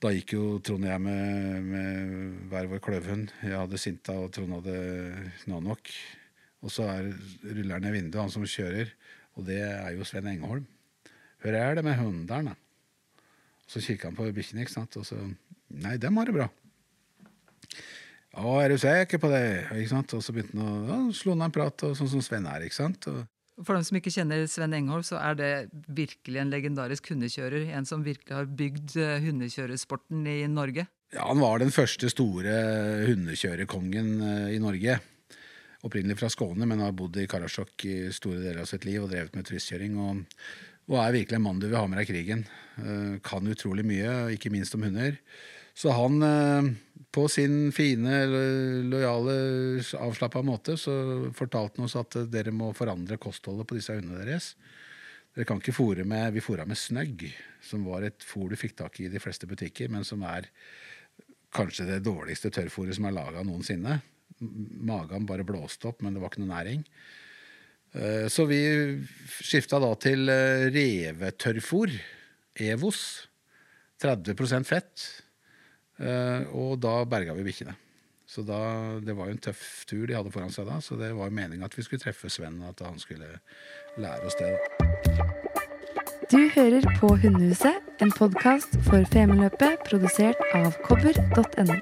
da, 0.00 0.14
gikk 0.16 0.36
jo 0.38 0.46
Trond 0.64 0.88
og 0.88 0.94
jeg 0.94 1.04
med, 1.04 1.68
med 1.68 2.48
hver 2.48 2.70
vår 2.72 2.82
kløvhund. 2.88 3.36
Jeg 3.44 3.60
hadde 3.60 3.82
Sinta, 3.82 4.16
og 4.24 4.32
Trond 4.32 4.56
hadde 4.62 4.80
Nanok. 5.52 5.92
Og 6.64 6.72
så 6.72 6.88
er, 6.94 7.12
ruller 7.44 7.76
han 7.76 7.84
ned 7.84 7.98
vinduet, 7.98 8.22
han 8.24 8.32
som 8.32 8.48
kjører, 8.48 8.88
og 9.36 9.44
det 9.52 9.60
er 9.68 9.92
jo 9.92 10.08
Sven 10.08 10.32
Engeholm. 10.32 10.64
Hører 11.44 11.60
jeg 11.60 11.76
det 11.76 11.84
med 11.84 12.00
hundene? 12.00 12.56
Så 13.68 13.84
kikker 13.84 14.08
han 14.08 14.16
på 14.16 14.32
bikkjene, 14.32 14.64
ikke 14.64 14.78
sant, 14.80 14.96
og 14.96 15.04
så 15.04 15.20
Nei, 15.74 15.96
dem 15.98 16.16
har 16.20 16.28
det 16.28 16.36
bra. 16.36 16.52
Å, 18.34 18.56
er 18.58 18.72
du 18.74 18.80
sikker 18.82 19.20
på 19.22 19.30
det? 19.30 19.44
Ikke 19.70 19.92
sant? 19.92 20.12
Og 20.16 20.24
så 20.24 20.34
begynte 20.34 20.58
han 20.58 20.66
å 20.66 20.88
ja, 20.88 20.98
slå 21.14 21.36
ned 21.38 21.48
en 21.48 21.54
prat, 21.54 21.86
og 21.86 21.94
sånn 21.98 22.10
som 22.10 22.24
Sven 22.24 22.48
er. 22.50 22.64
ikke 22.66 22.80
sant? 22.80 23.06
Og, 23.10 23.22
For 23.62 23.78
dem 23.78 23.84
som 23.86 23.98
ikke 24.00 24.10
kjenner 24.10 24.42
Sven 24.50 24.74
Engholm, 24.74 25.04
så 25.06 25.20
er 25.22 25.38
det 25.38 25.52
virkelig 25.86 26.42
en 26.42 26.50
legendarisk 26.50 27.12
hundekjører. 27.12 27.68
En 27.78 27.86
som 27.86 28.02
virkelig 28.02 28.34
har 28.34 28.50
bygd 28.50 28.96
hundekjøresporten 28.96 29.24
hundekjørersporten 29.28 30.26
i 30.26 30.40
Norge. 30.50 30.86
ja, 31.14 31.22
Han 31.28 31.42
var 31.44 31.62
den 31.62 31.70
første 31.74 32.10
store 32.10 32.58
hundekjørerkongen 33.06 34.12
eh, 34.20 34.52
i 34.56 34.60
Norge. 34.62 34.98
Opprinnelig 35.84 36.18
fra 36.18 36.32
Skåne, 36.32 36.66
men 36.66 36.80
har 36.80 36.94
bodd 36.96 37.16
i 37.20 37.28
Karasjok 37.30 37.84
i 37.86 37.96
store 38.16 38.40
deler 38.40 38.62
av 38.64 38.70
sitt 38.70 38.86
liv 38.88 39.04
og 39.04 39.10
drevet 39.12 39.36
med 39.36 39.46
turistkjøring. 39.46 39.98
Og, 40.00 40.24
og 40.90 40.98
er 41.04 41.18
virkelig 41.20 41.38
en 41.38 41.44
mann 41.46 41.60
du 41.60 41.68
vil 41.68 41.78
ha 41.78 41.86
med 41.86 42.00
deg 42.00 42.08
i 42.08 42.12
krigen. 42.14 42.46
Eh, 42.82 43.20
kan 43.22 43.46
utrolig 43.46 43.86
mye, 43.86 44.34
ikke 44.34 44.50
minst 44.50 44.74
om 44.74 44.82
hunder. 44.82 45.20
Så 45.74 45.90
han, 45.90 46.22
eh, 46.22 46.72
på 47.10 47.28
sin 47.28 47.72
fine, 47.72 48.26
lojale, 48.86 49.34
avslappa 49.98 50.42
måte, 50.42 50.76
så 50.78 50.94
fortalte 51.34 51.80
han 51.80 51.88
oss 51.88 51.96
at 51.98 52.16
eh, 52.20 52.28
dere 52.30 52.54
må 52.54 52.70
forandre 52.78 53.18
kostholdet 53.18 53.66
på 53.66 53.78
disse 53.78 53.96
hundene 53.96 54.22
deres. 54.22 54.52
Dere 55.34 55.48
kan 55.48 55.58
ikke 55.58 55.74
fôre 55.74 56.04
med 56.06 56.36
Vi 56.36 56.42
fôra 56.44 56.66
med 56.66 56.78
snøgg, 56.78 57.26
som 57.62 57.82
var 57.88 58.06
et 58.06 58.22
fôr 58.22 58.52
du 58.52 58.56
fikk 58.56 58.76
tak 58.78 59.00
i 59.00 59.08
i 59.08 59.10
de 59.10 59.22
fleste 59.22 59.50
butikker, 59.50 59.90
men 59.90 60.06
som 60.06 60.22
er 60.22 60.46
kanskje 61.54 61.88
det 61.90 62.04
dårligste 62.06 62.52
tørrfôret 62.54 62.94
som 62.94 63.10
er 63.10 63.18
laga 63.18 63.42
noensinne. 63.42 63.98
Magen 64.38 65.26
bare 65.26 65.46
blåste 65.46 65.90
opp, 65.90 66.02
men 66.02 66.14
det 66.14 66.22
var 66.22 66.30
ikke 66.30 66.44
noe 66.44 66.54
næring. 66.54 66.86
Eh, 67.94 68.28
Så 68.30 68.46
vi 68.46 68.62
skifta 69.42 69.82
da 69.82 69.90
til 69.98 70.30
revetørrfôr, 70.70 71.98
Evos. 72.62 73.26
30% 73.98 74.66
fett. 74.66 75.23
Eh, 76.00 76.46
Og 76.54 76.78
da 76.82 77.04
berga 77.04 77.34
vi 77.36 77.46
bikkjene. 77.46 77.76
Så 78.26 78.42
da, 78.42 78.98
Det 79.04 79.14
var 79.14 79.28
jo 79.28 79.36
en 79.36 79.38
tøff 79.38 79.84
tur 79.86 80.06
de 80.08 80.14
hadde 80.16 80.32
foran 80.32 80.50
seg 80.50 80.66
da, 80.66 80.80
så 80.80 80.96
det 80.96 81.12
var 81.14 81.30
meninga 81.30 81.66
at 81.68 81.74
vi 81.76 81.84
skulle 81.84 82.00
treffe 82.02 82.30
Sven, 82.32 82.56
og 82.62 82.72
at 82.72 82.86
han 82.86 82.98
skulle 82.98 83.28
lære 84.00 84.24
oss 84.24 84.38
det. 84.40 84.48
da. 84.48 85.24
Du 86.32 86.40
hører 86.56 86.82
på 86.98 87.10
Hundehuset, 87.20 87.76
en 88.00 88.10
podkast 88.16 88.78
for 88.88 89.04
Femundløpet 89.12 89.84
produsert 89.84 90.40
av 90.56 90.72
kobber.no. 90.82 91.76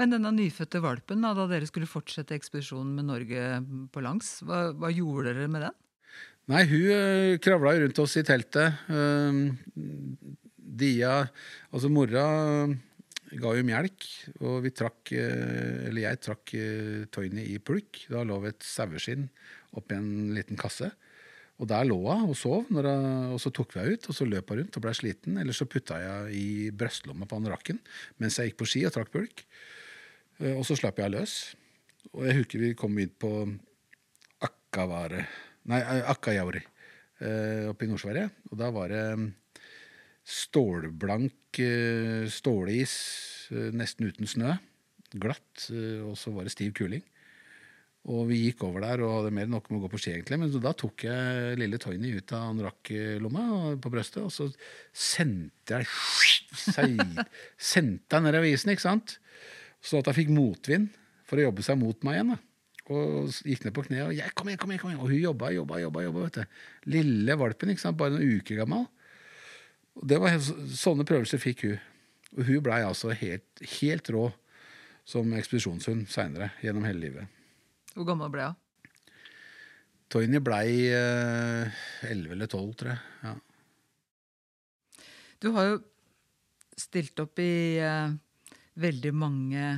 Men 0.00 0.14
denne 0.16 0.32
nyfødte 0.32 0.80
valpen, 0.80 1.20
da, 1.20 1.34
da 1.36 1.44
dere 1.50 1.68
skulle 1.68 1.86
fortsette 1.86 2.32
ekspedisjonen 2.34 2.96
med 2.96 3.04
Norge 3.10 3.44
på 3.92 4.00
langs, 4.02 4.38
hva, 4.48 4.70
hva 4.72 4.88
gjorde 4.88 5.34
dere 5.36 5.50
med 5.52 5.66
den? 5.68 5.76
Nei, 6.50 6.64
hun 6.66 6.88
uh, 6.88 7.36
kravla 7.44 7.76
rundt 7.78 8.00
oss 8.02 8.16
i 8.16 8.24
teltet. 8.26 8.80
Eh, 10.80 10.86
Dia, 10.86 11.28
altså 11.72 11.90
mora, 11.92 12.24
ga 13.30 13.52
jo 13.54 13.64
melk, 13.64 14.06
og 14.40 14.62
vi 14.64 14.72
trakk, 14.72 15.12
eh, 15.12 15.88
eller 15.88 16.02
jeg 16.08 16.20
trakk 16.24 16.54
uh, 16.56 17.44
i 17.44 17.58
pulk. 17.58 18.06
Da 18.08 18.24
lå 18.24 18.40
et 18.48 18.62
saueskinn 18.62 19.28
oppi 19.76 19.94
en 19.94 20.34
liten 20.34 20.56
kasse. 20.56 20.90
Og 21.60 21.68
der 21.68 21.84
lå 21.84 21.98
hun 22.08 22.30
og 22.30 22.36
sov, 22.36 22.64
hun, 22.70 22.86
og 23.34 23.38
så 23.38 23.50
tok 23.52 23.74
vi 23.74 23.80
henne 23.80 23.92
ut, 23.92 24.08
og 24.08 24.14
så 24.16 24.24
løp 24.24 24.48
hun 24.48 24.62
rundt 24.62 24.76
og 24.76 24.82
ble 24.82 24.94
sliten. 24.94 25.36
Eller 25.36 25.52
så 25.52 25.68
putta 25.68 26.00
jeg 26.00 26.32
i 26.34 26.70
brystlomma 26.72 27.28
på 27.28 27.36
anorakken 27.36 27.78
mens 28.18 28.38
jeg 28.38 28.50
gikk 28.50 28.62
på 28.62 28.70
ski 28.72 28.86
og 28.88 28.94
trakk 28.94 29.12
pulk. 29.12 29.44
Eh, 30.40 30.56
Og 30.56 30.64
så 30.64 30.74
slapp 30.74 30.98
jeg 30.98 31.12
løs. 31.12 31.54
Og 32.14 32.24
jeg 32.24 32.40
husker 32.40 32.64
vi 32.64 32.74
kom 32.74 32.96
inn 32.98 33.12
på 33.12 33.44
Akkavare 34.40 35.26
Nei, 35.68 35.82
eh, 35.84 36.08
Akkajauri 36.08 36.62
eh, 36.64 37.68
oppe 37.68 37.84
i 37.84 37.90
Nord-Sverige. 37.90 38.30
Og 38.50 38.56
da 38.58 38.70
var 38.72 38.88
det 38.88 39.04
stålblank 40.30 41.60
eh, 41.64 42.26
stålis, 42.30 42.94
eh, 43.52 43.70
nesten 43.76 44.10
uten 44.10 44.28
snø. 44.30 44.54
Glatt. 45.20 45.70
eh, 45.74 46.02
Og 46.06 46.14
så 46.18 46.32
var 46.34 46.46
det 46.46 46.54
stiv 46.54 46.74
kuling. 46.78 47.02
Og 48.08 48.30
vi 48.30 48.38
gikk 48.46 48.62
over 48.64 48.80
der 48.80 49.02
og 49.04 49.12
hadde 49.18 49.32
mer 49.36 49.44
enn 49.44 49.52
nok 49.52 49.66
med 49.68 49.76
å 49.76 49.82
gå 49.84 49.90
på 49.92 49.98
ski, 50.00 50.14
egentlig. 50.14 50.38
Men 50.40 50.52
da 50.64 50.72
tok 50.72 51.04
jeg 51.04 51.58
lille 51.60 51.80
Tony 51.82 52.14
ut 52.16 52.32
av 52.32 52.46
anorakklomma 52.54 53.42
på 53.82 53.92
brøstet, 53.92 54.22
og 54.24 54.32
så 54.32 54.46
sendte 54.96 55.82
jeg 55.82 55.90
seg, 56.70 57.02
Sendte 57.60 58.16
jeg 58.16 58.24
ned 58.24 58.38
avisen, 58.40 58.72
ikke 58.72 58.86
sant? 58.86 59.18
Så 59.84 60.00
at 60.00 60.08
jeg 60.08 60.22
fikk 60.22 60.32
motvind 60.32 60.88
for 61.28 61.40
å 61.40 61.44
jobbe 61.50 61.64
seg 61.66 61.76
mot 61.80 62.06
meg 62.06 62.16
igjen. 62.16 62.32
da. 62.32 62.40
Og 62.90 63.28
gikk 63.46 63.66
ned 63.66 63.74
på 63.76 63.84
kne 63.86 64.00
og 64.08 64.16
jeg, 64.16 64.32
kom 64.34 64.48
igjen, 64.48 64.58
kom 64.62 64.72
igjen, 64.72 64.80
kom 64.82 64.90
igjen. 64.94 65.02
Og 65.04 65.12
hun 65.12 65.20
jobba, 65.20 65.52
jobba, 65.54 65.82
jobba. 65.84 66.06
jobba 66.06 66.24
vet 66.24 66.40
du. 66.40 66.64
Lille 66.96 67.36
valpen, 67.38 67.74
ikke 67.74 67.84
sant? 67.84 68.00
bare 68.00 68.16
noen 68.16 68.40
uker 68.40 68.62
gammel. 68.64 68.88
Og 69.98 70.06
det 70.10 70.20
var, 70.22 70.38
sånne 70.38 71.06
prøvelser 71.08 71.42
fikk 71.42 71.66
hun. 71.66 71.78
Og 72.38 72.46
hun 72.46 72.62
blei 72.62 72.80
altså 72.86 73.10
helt, 73.16 73.62
helt 73.80 74.10
rå 74.14 74.28
som 75.08 75.32
ekspedisjonshund 75.34 76.06
seinere, 76.12 76.52
gjennom 76.62 76.86
hele 76.86 77.02
livet. 77.02 77.38
Hvor 77.96 78.06
gammel 78.06 78.30
ble 78.32 78.50
hun? 78.50 78.58
Toini 80.10 80.40
blei 80.42 80.90
eh, 80.90 81.82
11 82.06 82.34
eller 82.34 82.50
12, 82.50 82.70
tror 82.78 82.90
jeg. 82.90 83.02
Ja. 83.22 83.34
Du 85.40 85.52
har 85.54 85.68
jo 85.68 85.76
stilt 86.78 87.20
opp 87.22 87.38
i 87.42 87.78
eh, 87.78 88.16
veldig 88.82 89.12
mange, 89.14 89.68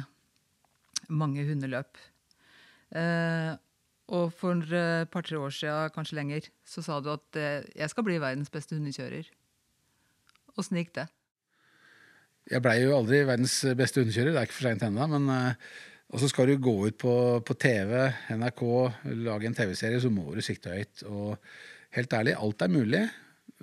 mange 1.12 1.44
hundeløp. 1.48 2.00
Eh, 2.96 3.52
og 4.12 4.32
for 4.36 4.74
et 4.76 5.12
par-tre 5.12 5.38
år 5.40 5.52
siden, 5.56 5.92
kanskje 5.94 6.18
lenger, 6.18 6.48
så 6.64 6.84
sa 6.84 6.98
du 7.00 7.12
at 7.12 7.38
eh, 7.40 7.68
jeg 7.76 7.92
skal 7.92 8.08
bli 8.08 8.18
verdens 8.20 8.52
beste 8.52 8.76
hundekjører. 8.76 9.28
Åssen 10.60 10.80
gikk 10.80 10.92
det? 10.98 11.06
Jeg 12.50 12.62
blei 12.64 12.80
jo 12.82 12.96
aldri 12.96 13.22
verdens 13.24 13.54
beste 13.78 14.02
hundekjører, 14.02 14.34
det 14.34 14.40
er 14.40 14.48
ikke 14.48 14.58
for 14.58 14.68
seint 14.68 14.84
ennå. 14.86 15.06
Men 15.14 15.30
eh, 15.32 15.70
og 16.12 16.20
så 16.20 16.28
skal 16.28 16.50
du 16.50 16.58
gå 16.60 16.74
ut 16.90 16.98
på, 17.00 17.14
på 17.46 17.54
TV, 17.56 17.94
NRK, 18.36 18.62
lage 19.24 19.48
en 19.48 19.56
TV-serie, 19.56 20.00
så 20.02 20.10
må 20.12 20.26
du 20.36 20.42
sikte 20.44 20.74
høyt. 20.74 21.06
Og 21.08 21.38
helt 21.96 22.16
ærlig, 22.18 22.34
alt 22.36 22.64
er 22.66 22.74
mulig. 22.74 23.00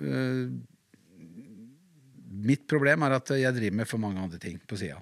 Eh, 0.02 0.48
mitt 2.50 2.66
problem 2.70 3.06
er 3.06 3.14
at 3.20 3.30
jeg 3.38 3.54
driver 3.54 3.78
med 3.82 3.90
for 3.90 4.02
mange 4.02 4.24
andre 4.24 4.40
ting 4.42 4.58
på 4.66 4.80
sida. 4.80 4.98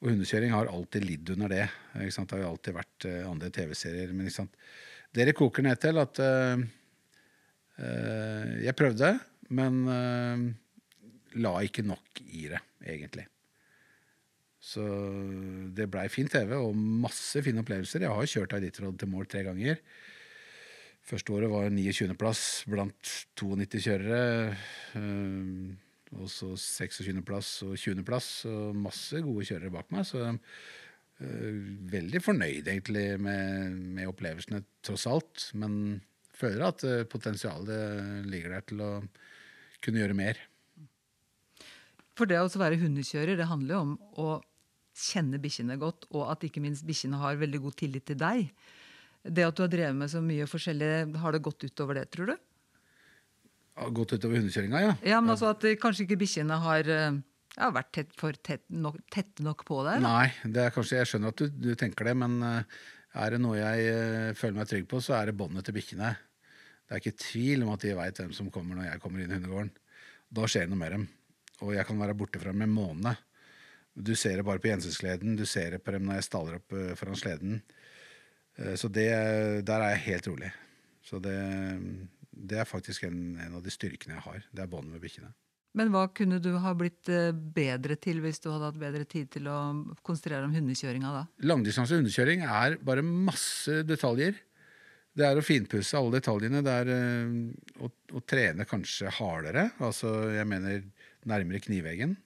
Og 0.00 0.12
hundekjøring 0.12 0.52
har 0.52 0.68
alltid 0.72 1.04
lidd 1.04 1.32
under 1.34 1.52
det. 1.52 1.64
Det 1.94 2.12
har 2.18 2.44
jo 2.44 2.52
alltid 2.52 2.76
vært 2.76 3.08
eh, 3.08 3.24
andre 3.28 3.50
TV-serier. 3.56 4.12
Men 4.16 4.28
dere 5.16 5.36
koker 5.36 5.64
ned 5.64 5.80
til 5.82 5.98
at 6.00 6.20
uh, 6.22 6.60
uh, 7.80 8.52
jeg 8.62 8.76
prøvde, 8.78 9.10
men 9.50 9.80
eh, 9.90 10.44
la 11.38 11.52
ikke 11.62 11.84
nok 11.86 12.22
i 12.26 12.48
det, 12.50 12.60
egentlig. 12.86 13.26
Så 14.60 14.84
det 15.72 15.88
blei 15.88 16.06
fin 16.12 16.28
TV 16.28 16.52
og 16.58 16.76
masse 16.76 17.40
fine 17.44 17.62
opplevelser. 17.62 18.04
Jeg 18.04 18.12
har 18.12 18.28
kjørt 18.28 18.56
Iditarod 18.58 18.98
til 19.00 19.08
mål 19.08 19.28
tre 19.30 19.44
ganger. 19.46 19.80
Første 21.10 21.32
året 21.32 21.50
var 21.50 21.70
29.-plass 21.72 22.42
blant 22.70 23.14
92 23.40 23.80
kjørere. 23.86 24.58
eh, 25.00 26.18
Og 26.20 26.28
så 26.28 26.52
26.-plass 26.58 27.62
og 27.68 27.72
20.-plass, 27.78 28.28
og 28.50 28.76
masse 28.76 29.22
gode 29.24 29.46
kjørere 29.48 29.72
bak 29.72 29.88
meg. 29.94 30.04
Så 30.04 30.20
eh, 30.28 31.58
veldig 31.94 32.20
fornøyd 32.20 32.68
egentlig 32.68 33.06
med, 33.22 33.80
med 33.96 34.10
opplevelsene, 34.12 34.64
tross 34.84 35.06
alt. 35.08 35.48
Men 35.56 36.02
føler 36.36 36.68
at 36.68 36.84
eh, 36.84 37.06
potensialet 37.08 38.28
ligger 38.28 38.58
der 38.58 38.68
til 38.68 38.84
å 38.84 38.92
kunne 39.80 40.04
gjøre 40.04 40.18
mer. 40.20 40.49
For 42.20 42.28
det 42.28 42.36
å 42.36 42.48
være 42.60 42.76
hundekjører, 42.82 43.38
det 43.40 43.48
handler 43.48 43.74
jo 43.74 43.80
om 43.86 43.96
å 44.20 44.28
kjenne 45.00 45.40
bikkjene 45.40 45.78
godt, 45.80 46.04
og 46.12 46.28
at 46.34 46.44
ikke 46.44 46.60
minst 46.60 46.84
bikkjene 46.84 47.20
har 47.22 47.38
veldig 47.40 47.62
god 47.64 47.78
tillit 47.80 48.04
til 48.10 48.18
deg. 48.20 48.50
Det 49.24 49.46
at 49.46 49.56
du 49.56 49.64
har 49.64 49.72
drevet 49.72 49.96
med 49.96 50.10
så 50.12 50.20
mye 50.24 50.48
forskjellig, 50.48 51.16
har 51.22 51.36
det 51.36 51.42
gått 51.44 51.64
utover 51.64 51.96
det, 51.96 52.06
tror 52.12 52.32
du? 52.32 52.36
Gått 53.96 54.12
utover 54.16 54.40
hundekjøringa, 54.40 54.80
ja. 54.84 54.94
Ja, 55.14 55.20
men 55.24 55.32
altså 55.32 55.52
at 55.54 55.64
eh, 55.64 55.78
kanskje 55.80 56.04
ikke 56.04 56.18
bikkjene 56.20 56.58
har 56.60 56.88
eh, 56.92 57.20
ja, 57.56 57.68
vært 57.72 57.92
tett, 57.96 58.10
for 58.20 58.36
tett 58.36 58.66
nok, 58.68 58.98
tett 59.12 59.40
nok 59.44 59.64
på 59.68 59.80
deg? 59.86 60.02
Nei, 60.04 60.26
det 60.44 60.66
er 60.66 60.74
kanskje, 60.74 60.98
jeg 61.00 61.12
skjønner 61.12 61.32
at 61.32 61.40
du, 61.40 61.46
du 61.68 61.70
tenker 61.80 62.10
det, 62.10 62.16
men 62.20 62.36
eh, 62.44 62.82
er 63.22 63.36
det 63.36 63.40
noe 63.40 63.56
jeg 63.56 64.34
føler 64.36 64.58
meg 64.58 64.68
trygg 64.68 64.90
på, 64.90 65.00
så 65.04 65.16
er 65.16 65.30
det 65.30 65.38
båndet 65.40 65.64
til 65.68 65.78
bikkjene. 65.78 66.12
Det 66.84 66.96
er 66.96 67.00
ikke 67.00 67.22
tvil 67.22 67.64
om 67.64 67.72
at 67.72 67.86
de 67.86 67.96
veit 67.96 68.20
hvem 68.20 68.36
som 68.36 68.52
kommer 68.52 68.76
når 68.76 68.90
jeg 68.90 69.02
kommer 69.06 69.22
inn 69.22 69.32
i 69.32 69.38
hundegården. 69.38 69.72
Da 70.30 70.44
skjer 70.50 70.68
det 70.68 70.74
noe 70.74 70.82
med 70.82 70.94
dem. 70.98 71.08
Og 71.60 71.74
jeg 71.76 71.84
kan 71.88 71.98
være 72.00 72.16
borte 72.16 72.40
fra 72.40 72.52
dem 72.54 72.64
en 72.64 72.72
måned. 72.72 73.20
Du 74.00 74.14
ser 74.16 74.38
det 74.38 74.46
bare 74.46 74.62
på 74.62 74.70
gjensynsgleden, 74.70 75.34
du 75.36 75.44
ser 75.48 75.74
det 75.74 75.82
på 75.84 75.92
dem 75.92 76.06
når 76.08 76.20
jeg 76.20 76.28
staller 76.30 76.56
opp 76.60 76.72
eh, 76.78 76.94
foran 76.96 77.18
sleden. 77.18 77.60
Eh, 78.56 78.74
Så 78.78 78.88
det, 78.88 79.08
der 79.66 79.82
er 79.84 79.94
jeg 79.96 80.04
helt 80.06 80.28
rolig. 80.30 80.50
Så 81.04 81.18
det, 81.20 81.36
det 82.30 82.60
er 82.62 82.68
faktisk 82.68 83.04
en, 83.08 83.36
en 83.42 83.58
av 83.58 83.62
de 83.64 83.72
styrkene 83.74 84.16
jeg 84.16 84.24
har. 84.28 84.42
Det 84.52 84.62
er 84.64 84.70
båndet 84.72 84.94
med 84.94 85.02
bikkjene. 85.04 85.32
Men 85.78 85.92
hva 85.94 86.08
kunne 86.10 86.40
du 86.42 86.50
ha 86.58 86.72
blitt 86.74 87.10
eh, 87.12 87.30
bedre 87.34 87.94
til 88.02 88.22
hvis 88.24 88.40
du 88.42 88.48
hadde 88.50 88.70
hatt 88.72 88.78
bedre 88.80 89.04
tid 89.06 89.28
til 89.36 89.46
å 89.50 89.58
konsentrere 90.06 90.46
om 90.48 90.54
hundekjøringa 90.54 91.12
da? 91.14 91.24
Langdistanse 91.46 91.98
hundekjøring 92.00 92.42
er 92.46 92.78
bare 92.82 93.04
masse 93.06 93.82
detaljer. 93.86 94.38
Det 95.14 95.26
er 95.26 95.38
å 95.38 95.44
finpusse 95.44 95.98
alle 95.98 96.18
detaljene. 96.18 96.62
Det 96.66 96.74
er 96.82 96.90
å, 97.82 97.90
å 97.90 98.22
trene 98.26 98.66
kanskje 98.70 99.10
hardere. 99.18 99.68
Altså, 99.82 100.10
jeg 100.34 100.46
mener 100.50 100.84
nærmere 101.28 101.60
kniveggen. 101.64 102.16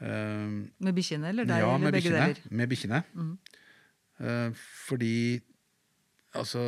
Uh, 0.00 0.66
Med 0.80 0.96
bikkjene, 0.96 1.28
eller 1.32 1.48
deg, 1.48 1.60
ja, 1.60 1.70
eller 1.74 1.84
med 1.84 1.94
begge 1.94 2.10
bikkjene. 2.10 2.26
deler? 2.26 2.54
Med 2.56 2.70
bikkjene. 2.72 3.02
Eh, 4.20 4.50
fordi 4.86 5.40
altså 6.36 6.60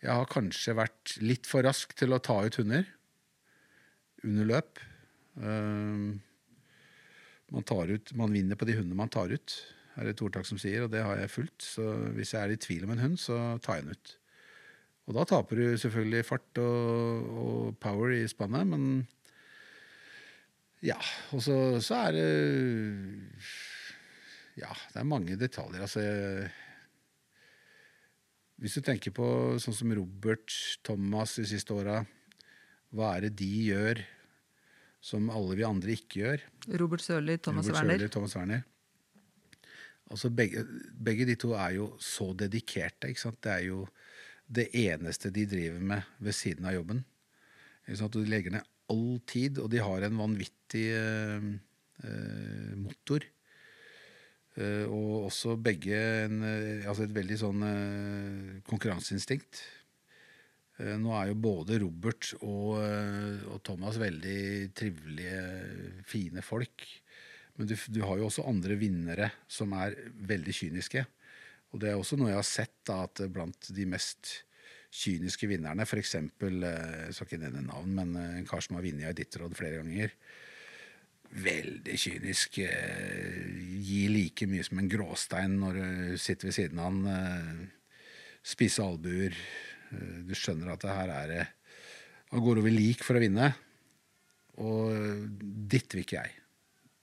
Jeg 0.00 0.14
har 0.14 0.28
kanskje 0.30 0.76
vært 0.78 1.16
litt 1.20 1.48
for 1.48 1.66
rask 1.66 1.90
til 1.98 2.14
å 2.14 2.20
ta 2.22 2.38
ut 2.46 2.54
hunder 2.60 2.86
under 4.24 4.46
løp. 4.46 4.78
Uh, 5.38 6.14
man, 7.50 7.66
tar 7.66 7.90
ut, 7.90 8.12
man 8.18 8.32
vinner 8.34 8.58
på 8.58 8.66
de 8.66 8.76
hundene 8.78 8.98
man 8.98 9.10
tar 9.10 9.30
ut, 9.30 9.56
er 9.98 10.06
det 10.06 10.14
et 10.14 10.22
ordtak 10.22 10.46
som 10.46 10.58
sier, 10.58 10.84
og 10.84 10.92
det 10.94 11.02
har 11.02 11.18
jeg 11.18 11.32
fulgt. 11.34 11.66
Så 11.74 11.84
hvis 12.14 12.32
jeg 12.34 12.40
er 12.42 12.54
i 12.54 12.60
tvil 12.62 12.86
om 12.86 12.94
en 12.94 13.02
hund, 13.02 13.18
så 13.18 13.58
tar 13.62 13.78
jeg 13.80 13.88
den 13.88 13.98
ut. 13.98 14.14
Og 15.08 15.18
da 15.18 15.26
taper 15.26 15.58
du 15.58 15.66
selvfølgelig 15.82 16.26
fart 16.28 16.62
og, 16.62 17.28
og 17.42 17.76
power 17.82 18.14
i 18.14 18.22
spannet, 18.30 18.66
men 18.70 18.88
ja. 20.84 20.98
Og 21.34 21.42
så, 21.42 21.56
så 21.82 22.02
er 22.06 22.16
det 22.16 22.28
Ja, 24.58 24.70
det 24.92 25.00
er 25.00 25.08
mange 25.08 25.38
detaljer. 25.38 25.82
Altså 25.86 26.02
Hvis 28.58 28.78
du 28.78 28.84
tenker 28.86 29.14
på 29.14 29.26
sånn 29.62 29.76
som 29.76 29.94
Robert, 29.94 30.54
Thomas 30.86 31.36
de 31.38 31.46
siste 31.46 31.74
åra, 31.74 32.00
hva 32.94 33.12
er 33.16 33.28
det 33.28 33.36
de 33.42 33.50
gjør 33.68 34.00
som 35.04 35.28
alle 35.30 35.54
vi 35.58 35.66
andre 35.66 35.94
ikke 35.94 36.24
gjør? 36.24 36.42
Robert 36.80 37.04
Sørli, 37.04 37.36
Thomas 37.38 37.68
Robert 37.68 37.78
Werner. 37.78 37.98
Sørli, 38.00 38.10
Thomas 38.16 38.34
Werner. 38.38 38.64
Altså 40.08 40.30
begge, 40.32 40.64
begge 40.96 41.26
de 41.28 41.36
to 41.38 41.52
er 41.52 41.76
jo 41.76 41.92
så 42.02 42.32
dedikerte. 42.34 43.12
Ikke 43.12 43.22
sant? 43.26 43.38
Det 43.44 43.52
er 43.52 43.64
jo 43.68 43.84
det 44.48 44.70
eneste 44.72 45.30
de 45.30 45.44
driver 45.46 45.84
med 45.92 46.18
ved 46.18 46.34
siden 46.34 46.66
av 46.66 46.74
jobben. 46.78 47.04
Ikke 47.84 48.00
sant? 48.00 48.16
Og 48.16 48.24
de 48.24 48.32
legger 48.32 48.56
ned 48.56 48.74
all 48.92 49.18
tid, 49.28 49.60
og 49.62 49.70
de 49.72 49.82
har 49.84 50.04
en 50.06 50.20
vanvittig 50.20 50.86
eh, 50.96 51.48
eh, 52.04 52.76
motor. 52.80 53.26
Eh, 54.58 54.84
og 54.86 55.28
også 55.28 55.56
begge 55.60 55.98
en, 56.24 56.40
eh, 56.42 56.86
altså 56.88 57.06
et 57.06 57.16
veldig 57.16 57.38
sånn 57.40 57.66
eh, 57.66 58.54
konkurranseinstinkt. 58.68 59.60
Eh, 60.78 60.96
Nå 60.98 61.12
er 61.14 61.30
jo 61.30 61.42
både 61.42 61.78
Robert 61.82 62.32
og, 62.40 62.78
og 62.78 63.60
Thomas 63.66 64.00
veldig 64.00 64.40
trivelige, 64.78 65.44
fine 66.08 66.42
folk. 66.42 66.86
Men 67.58 67.70
du, 67.70 67.74
du 67.90 68.02
har 68.06 68.18
jo 68.18 68.28
også 68.28 68.46
andre 68.46 68.76
vinnere 68.78 69.32
som 69.50 69.72
er 69.78 69.96
veldig 70.30 70.54
kyniske. 70.54 71.04
Og 71.74 71.82
det 71.82 71.90
er 71.90 71.98
også 71.98 72.16
noe 72.16 72.30
jeg 72.30 72.38
har 72.38 72.46
sett, 72.46 72.76
da, 72.88 73.02
at 73.04 73.26
blant 73.34 73.70
de 73.74 73.84
mest 73.90 74.38
kyniske 74.94 75.48
vinnerne, 75.50 75.84
f.eks. 75.84 76.14
Jeg 76.16 77.14
skal 77.14 77.26
ikke 77.28 77.40
nevne 77.42 77.64
navn, 77.66 77.94
men 77.98 78.14
eh, 78.16 78.36
en 78.40 78.46
kar 78.48 78.64
som 78.64 78.78
har 78.78 78.86
vunnet 78.86 79.12
Iditarod 79.12 79.56
flere 79.58 79.82
ganger. 79.82 80.14
Veldig 81.28 81.96
kynisk. 82.00 82.56
Gi 82.62 82.68
Gir 83.84 84.12
like 84.14 84.48
mye 84.48 84.64
som 84.64 84.80
en 84.80 84.88
gråstein 84.88 85.58
når 85.60 85.76
du 85.76 86.16
sitter 86.20 86.48
ved 86.48 86.56
siden 86.56 86.80
av 86.80 86.88
han. 86.88 87.00
eh, 87.12 88.00
Spisse 88.48 88.80
albuer. 88.84 89.36
Eh, 89.92 90.18
Du 90.24 90.34
skjønner 90.36 90.72
at 90.72 90.84
det 90.84 90.96
her 90.96 91.12
er 91.12 91.32
det 91.34 91.46
Han 92.32 92.44
går 92.44 92.58
over 92.60 92.72
lik 92.72 93.04
for 93.04 93.16
å 93.16 93.22
vinne. 93.22 93.52
Og 94.58 95.28
ditt 95.70 95.92
vil 95.94 96.02
ikke 96.02 96.18
jeg. 96.18 96.34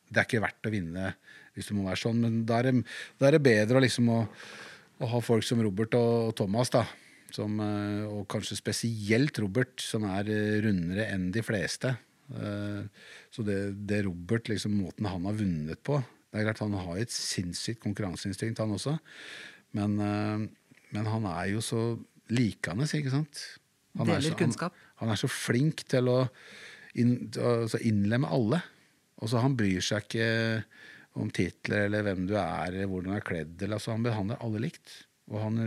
Det 0.10 0.22
er 0.22 0.28
ikke 0.28 0.44
verdt 0.44 0.68
å 0.70 0.74
vinne 0.74 1.16
hvis 1.56 1.70
det 1.70 1.76
må 1.78 1.86
være 1.88 2.02
sånn, 2.02 2.18
men 2.20 2.42
da 2.46 2.58
er 2.60 2.68
det, 3.32 3.40
bedre 3.40 3.80
liksom 3.80 4.10
å, 4.12 4.18
å 5.00 5.08
ha 5.08 5.20
folk 5.24 5.46
som 5.48 5.62
Robert 5.64 5.94
og 5.96 6.34
Thomas, 6.36 6.68
da. 6.74 6.82
Som, 7.36 7.58
eh, 7.60 8.06
og 8.08 8.28
kanskje 8.32 8.56
spesielt 8.60 9.40
Robert, 9.44 9.74
som 9.84 10.06
er 10.08 10.30
eh, 10.32 10.60
rundere 10.64 11.08
enn 11.12 11.30
de 11.36 11.44
fleste. 11.44 11.96
Eh, 12.32 12.86
Så 13.36 13.44
det, 13.46 13.58
det 13.90 14.04
Robert, 14.08 14.48
liksom 14.50 14.78
måten 14.80 15.06
han 15.12 15.26
har 15.28 15.36
vunnet 15.38 15.82
på 15.86 16.00
Det 16.32 16.40
er 16.42 16.46
klart 16.48 16.62
Han 16.64 16.74
har 16.80 16.98
et 17.04 17.12
sinnssykt 17.14 17.82
konkurranseinstinkt, 17.84 18.58
han 18.64 18.72
også. 18.76 18.96
Men, 19.76 19.98
men 20.96 21.06
han 21.12 21.26
er 21.28 21.50
jo 21.54 21.62
så 21.64 21.82
likende, 22.32 22.88
ikke 22.88 23.12
sant? 23.12 23.42
Han 23.98 24.08
er 24.10 24.18
Deler 24.22 24.32
så- 24.34 24.40
kunnskap. 24.40 24.74
Han, 24.74 25.08
han 25.08 25.14
er 25.14 25.20
så 25.20 25.30
flink 25.32 25.84
til 25.92 26.08
å 26.12 26.18
inn, 26.96 27.30
altså 27.36 27.80
innlemme 27.84 28.28
alle. 28.32 28.62
Og 29.20 29.30
så 29.32 29.40
Han 29.44 29.56
bryr 29.60 29.84
seg 29.84 30.08
ikke 30.08 30.64
om 31.16 31.30
titler 31.32 31.86
eller 31.88 32.04
hvem 32.08 32.26
du 32.28 32.34
er, 32.40 32.82
hvordan 32.88 33.12
du 33.14 33.18
er 33.20 33.28
kledd. 33.28 33.56
Eller, 33.62 33.78
altså, 33.78 33.92
han 33.96 34.04
behandler 34.04 34.42
alle 34.44 34.64
likt. 34.66 34.92
Og 35.32 35.40
han 35.44 35.60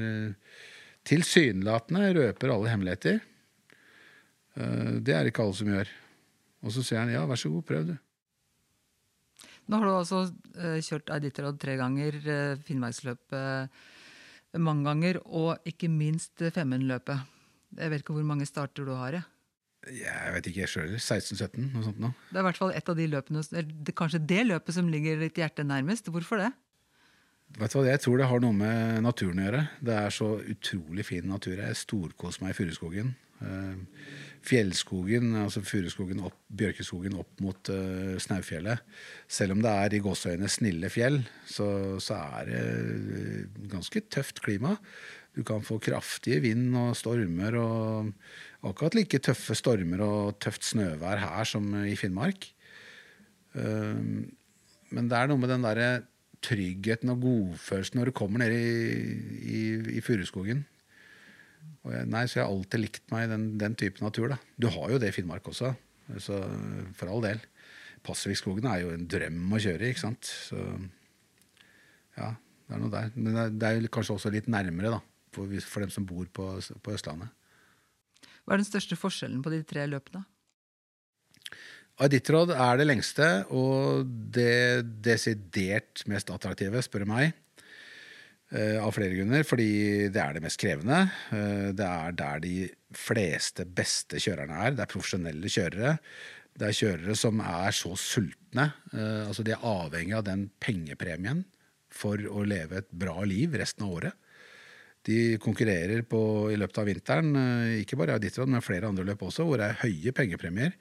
tilsynelatende 1.08 2.12
røper 2.16 2.52
alle 2.52 2.72
hemmeligheter. 2.72 3.22
Eh, 4.58 4.92
Det 5.00 5.14
er 5.14 5.24
det 5.24 5.32
ikke 5.32 5.46
alle 5.46 5.58
som 5.58 5.70
gjør. 5.72 5.88
Og 6.64 6.74
så 6.74 6.82
sier 6.82 7.00
han 7.02 7.12
ja, 7.12 7.24
vær 7.26 7.38
så 7.38 7.50
god, 7.52 7.64
prøv 7.68 7.86
du. 7.92 7.96
Nå 9.68 9.78
har 9.78 9.84
du 9.84 9.92
altså 9.94 10.20
eh, 10.56 10.80
kjørt 10.82 11.10
Iditarod 11.12 11.58
tre 11.60 11.76
ganger, 11.76 12.16
uh, 12.24 12.60
Finnmarksløpet 12.64 13.68
mange 14.64 14.86
ganger, 14.88 15.18
og 15.28 15.58
ikke 15.68 15.90
minst 15.92 16.40
Femundløpet. 16.54 17.20
Jeg 17.76 17.92
vet 17.92 18.00
ikke 18.00 18.16
hvor 18.16 18.24
mange 18.24 18.46
starter 18.48 18.86
du 18.88 18.94
har. 18.96 19.12
jeg. 19.18 19.26
Jeg 20.00 20.32
vet 20.34 20.46
ikke 20.48 20.62
jeg 20.64 20.72
sjøl. 20.72 20.94
16-17, 20.96 21.68
noe 21.74 21.84
sånt 21.84 22.00
nå. 22.00 22.10
Det 22.30 22.40
er 22.40 22.42
i 22.42 22.46
hvert 22.48 22.60
fall 22.60 22.72
et 22.74 22.88
av 22.88 22.96
de 22.96 23.06
løpene, 23.12 23.42
kanskje 23.92 24.22
det 24.24 24.46
løpet 24.48 24.74
som 24.74 24.88
ligger 24.88 25.20
ditt 25.20 25.36
hjerte 25.38 25.64
nærmest. 25.68 26.08
Hvorfor 26.08 26.40
det? 26.40 26.48
Vet 27.56 27.72
du 27.72 27.78
hva, 27.78 27.86
Jeg 27.88 28.02
tror 28.04 28.20
det 28.20 28.28
har 28.28 28.42
noe 28.44 28.54
med 28.54 29.00
naturen 29.06 29.40
å 29.40 29.46
gjøre. 29.46 29.62
Det 29.80 29.96
er 29.96 30.14
så 30.14 30.34
utrolig 30.52 31.06
fin 31.08 31.26
natur. 31.26 31.56
Jeg 31.56 31.80
storkoser 31.80 32.44
meg 32.44 32.52
i 32.52 32.58
furuskogen. 32.58 33.14
Eh, 33.38 33.78
fjellskogen, 34.48 35.32
altså 35.38 35.62
furuskogen, 35.66 36.20
opp, 36.26 36.36
bjørkeskogen 36.58 37.16
opp 37.18 37.40
mot 37.42 37.70
uh, 37.72 38.16
Snaufjellet. 38.22 38.82
Selv 39.30 39.56
om 39.56 39.62
det 39.64 39.72
er 39.72 39.94
i 39.94 40.02
gåseøyne 40.02 40.50
snille 40.50 40.90
fjell, 40.92 41.20
så, 41.46 41.68
så 42.02 42.18
er 42.38 42.50
det 42.50 42.60
eh, 42.62 43.64
ganske 43.72 44.04
tøft 44.12 44.42
klima. 44.44 44.76
Du 45.36 45.44
kan 45.46 45.62
få 45.62 45.78
kraftige 45.82 46.42
vind 46.42 46.74
og 46.78 46.96
stormer 46.98 47.58
og 47.60 48.12
akkurat 48.66 48.96
like 48.98 49.20
tøffe 49.22 49.54
stormer 49.58 50.02
og 50.02 50.38
tøft 50.42 50.66
snøvær 50.66 51.22
her 51.22 51.46
som 51.46 51.68
i 51.84 51.94
Finnmark. 51.98 52.50
Eh, 53.54 54.00
men 54.88 55.10
det 55.10 55.18
er 55.18 55.30
noe 55.30 55.42
med 55.42 55.52
den 55.52 55.66
derre 55.66 55.90
tryggheten 56.44 57.12
og 57.12 57.22
godfølelsen 57.24 57.98
når 57.98 58.10
du 58.10 58.16
kommer 58.16 58.42
ned 58.42 58.54
i, 58.54 59.14
i, 59.42 59.62
i 59.98 60.02
furuskogen. 60.04 60.64
Nei, 61.88 62.24
så 62.28 62.40
jeg 62.40 62.44
har 62.44 62.50
alltid 62.52 62.82
likt 62.82 63.12
meg 63.12 63.28
den, 63.30 63.46
den 63.60 63.76
type 63.78 64.02
natur. 64.04 64.28
da. 64.34 64.38
Du 64.60 64.68
har 64.72 64.92
jo 64.92 64.98
det 65.00 65.12
i 65.12 65.16
Finnmark 65.16 65.46
også, 65.48 65.72
så 66.20 66.40
for 66.98 67.12
all 67.12 67.24
del. 67.24 67.40
Pasvikskogen 68.06 68.68
er 68.68 68.82
jo 68.84 68.92
en 68.94 69.06
drøm 69.10 69.54
å 69.54 69.60
kjøre 69.62 69.86
i, 69.86 69.92
ikke 69.94 70.04
sant. 70.04 70.28
Så 70.28 70.58
ja, 72.18 72.32
det 72.68 72.76
er 72.76 72.82
noe 72.82 72.92
der. 72.92 73.12
Men 73.16 73.58
det 73.58 73.68
er 73.68 73.78
jo 73.78 73.92
kanskje 73.94 74.18
også 74.18 74.32
litt 74.34 74.50
nærmere, 74.52 74.98
da, 74.98 75.00
for, 75.34 75.58
for 75.66 75.84
dem 75.84 75.92
som 75.94 76.06
bor 76.08 76.28
på, 76.34 76.50
på 76.58 76.94
Østlandet. 76.94 77.32
Hva 78.44 78.56
er 78.56 78.62
den 78.62 78.68
største 78.68 78.96
forskjellen 78.96 79.42
på 79.44 79.52
de 79.52 79.62
tre 79.68 79.84
løpene? 79.88 80.24
Iditarod 81.98 82.52
er 82.54 82.78
det 82.78 82.86
lengste 82.86 83.28
og 83.50 84.06
det 84.06 84.86
desidert 85.02 86.04
mest 86.06 86.30
attraktive, 86.30 86.82
spør 86.84 87.02
du 87.02 87.10
meg. 87.10 87.32
Eh, 88.48 88.78
av 88.80 88.94
flere 88.96 89.12
grunner. 89.12 89.44
Fordi 89.44 90.08
det 90.12 90.20
er 90.22 90.36
det 90.36 90.44
mest 90.44 90.60
krevende. 90.60 91.02
Eh, 91.34 91.68
det 91.76 91.84
er 91.84 92.14
der 92.16 92.44
de 92.44 92.54
fleste 92.96 93.66
beste 93.66 94.20
kjørerne 94.22 94.62
er. 94.62 94.76
Det 94.76 94.84
er 94.84 94.92
profesjonelle 94.94 95.52
kjørere. 95.52 95.98
Det 96.58 96.70
er 96.70 96.78
kjørere 96.78 97.18
som 97.18 97.42
er 97.44 97.76
så 97.76 97.92
sultne. 97.98 98.70
Eh, 98.94 99.26
altså 99.26 99.44
de 99.44 99.52
er 99.56 99.68
avhengig 99.68 100.16
av 100.16 100.24
den 100.30 100.48
pengepremien 100.64 101.44
for 101.92 102.16
å 102.16 102.46
leve 102.46 102.80
et 102.80 102.88
bra 102.88 103.20
liv 103.28 103.58
resten 103.58 103.84
av 103.84 103.98
året. 103.98 104.24
De 105.08 105.36
konkurrerer 105.40 106.02
på, 106.08 106.20
i 106.52 106.56
løpet 106.58 106.80
av 106.80 106.88
vinteren, 106.88 107.36
ikke 107.80 107.96
bare 107.96 108.16
i 108.16 108.20
Iditarod, 108.20 108.50
men 108.52 108.64
flere 108.64 108.90
andre 108.90 109.06
løp 109.08 109.22
også, 109.24 109.46
hvor 109.46 109.60
det 109.60 109.70
er 109.70 109.80
høye 109.84 110.12
pengepremier 110.12 110.74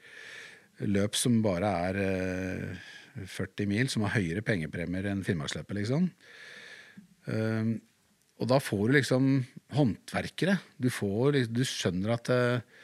løp 0.86 1.16
som 1.18 1.40
bare 1.42 1.72
er 1.88 2.00
eh, 2.04 2.86
40 3.26 3.70
mil, 3.70 3.90
som 3.90 4.04
har 4.06 4.14
høyere 4.18 4.44
pengepremier 4.46 5.10
enn 5.10 5.24
Finnmarksløpet, 5.26 5.80
liksom. 5.80 6.08
Um, 7.28 7.76
og 8.38 8.46
da 8.52 8.60
får 8.62 8.84
du 8.86 8.94
liksom 8.94 9.26
håndverkere. 9.74 10.58
Du, 10.78 10.88
får, 10.94 11.42
du 11.50 11.64
skjønner 11.66 12.14
at 12.18 12.32
eh, 12.34 12.76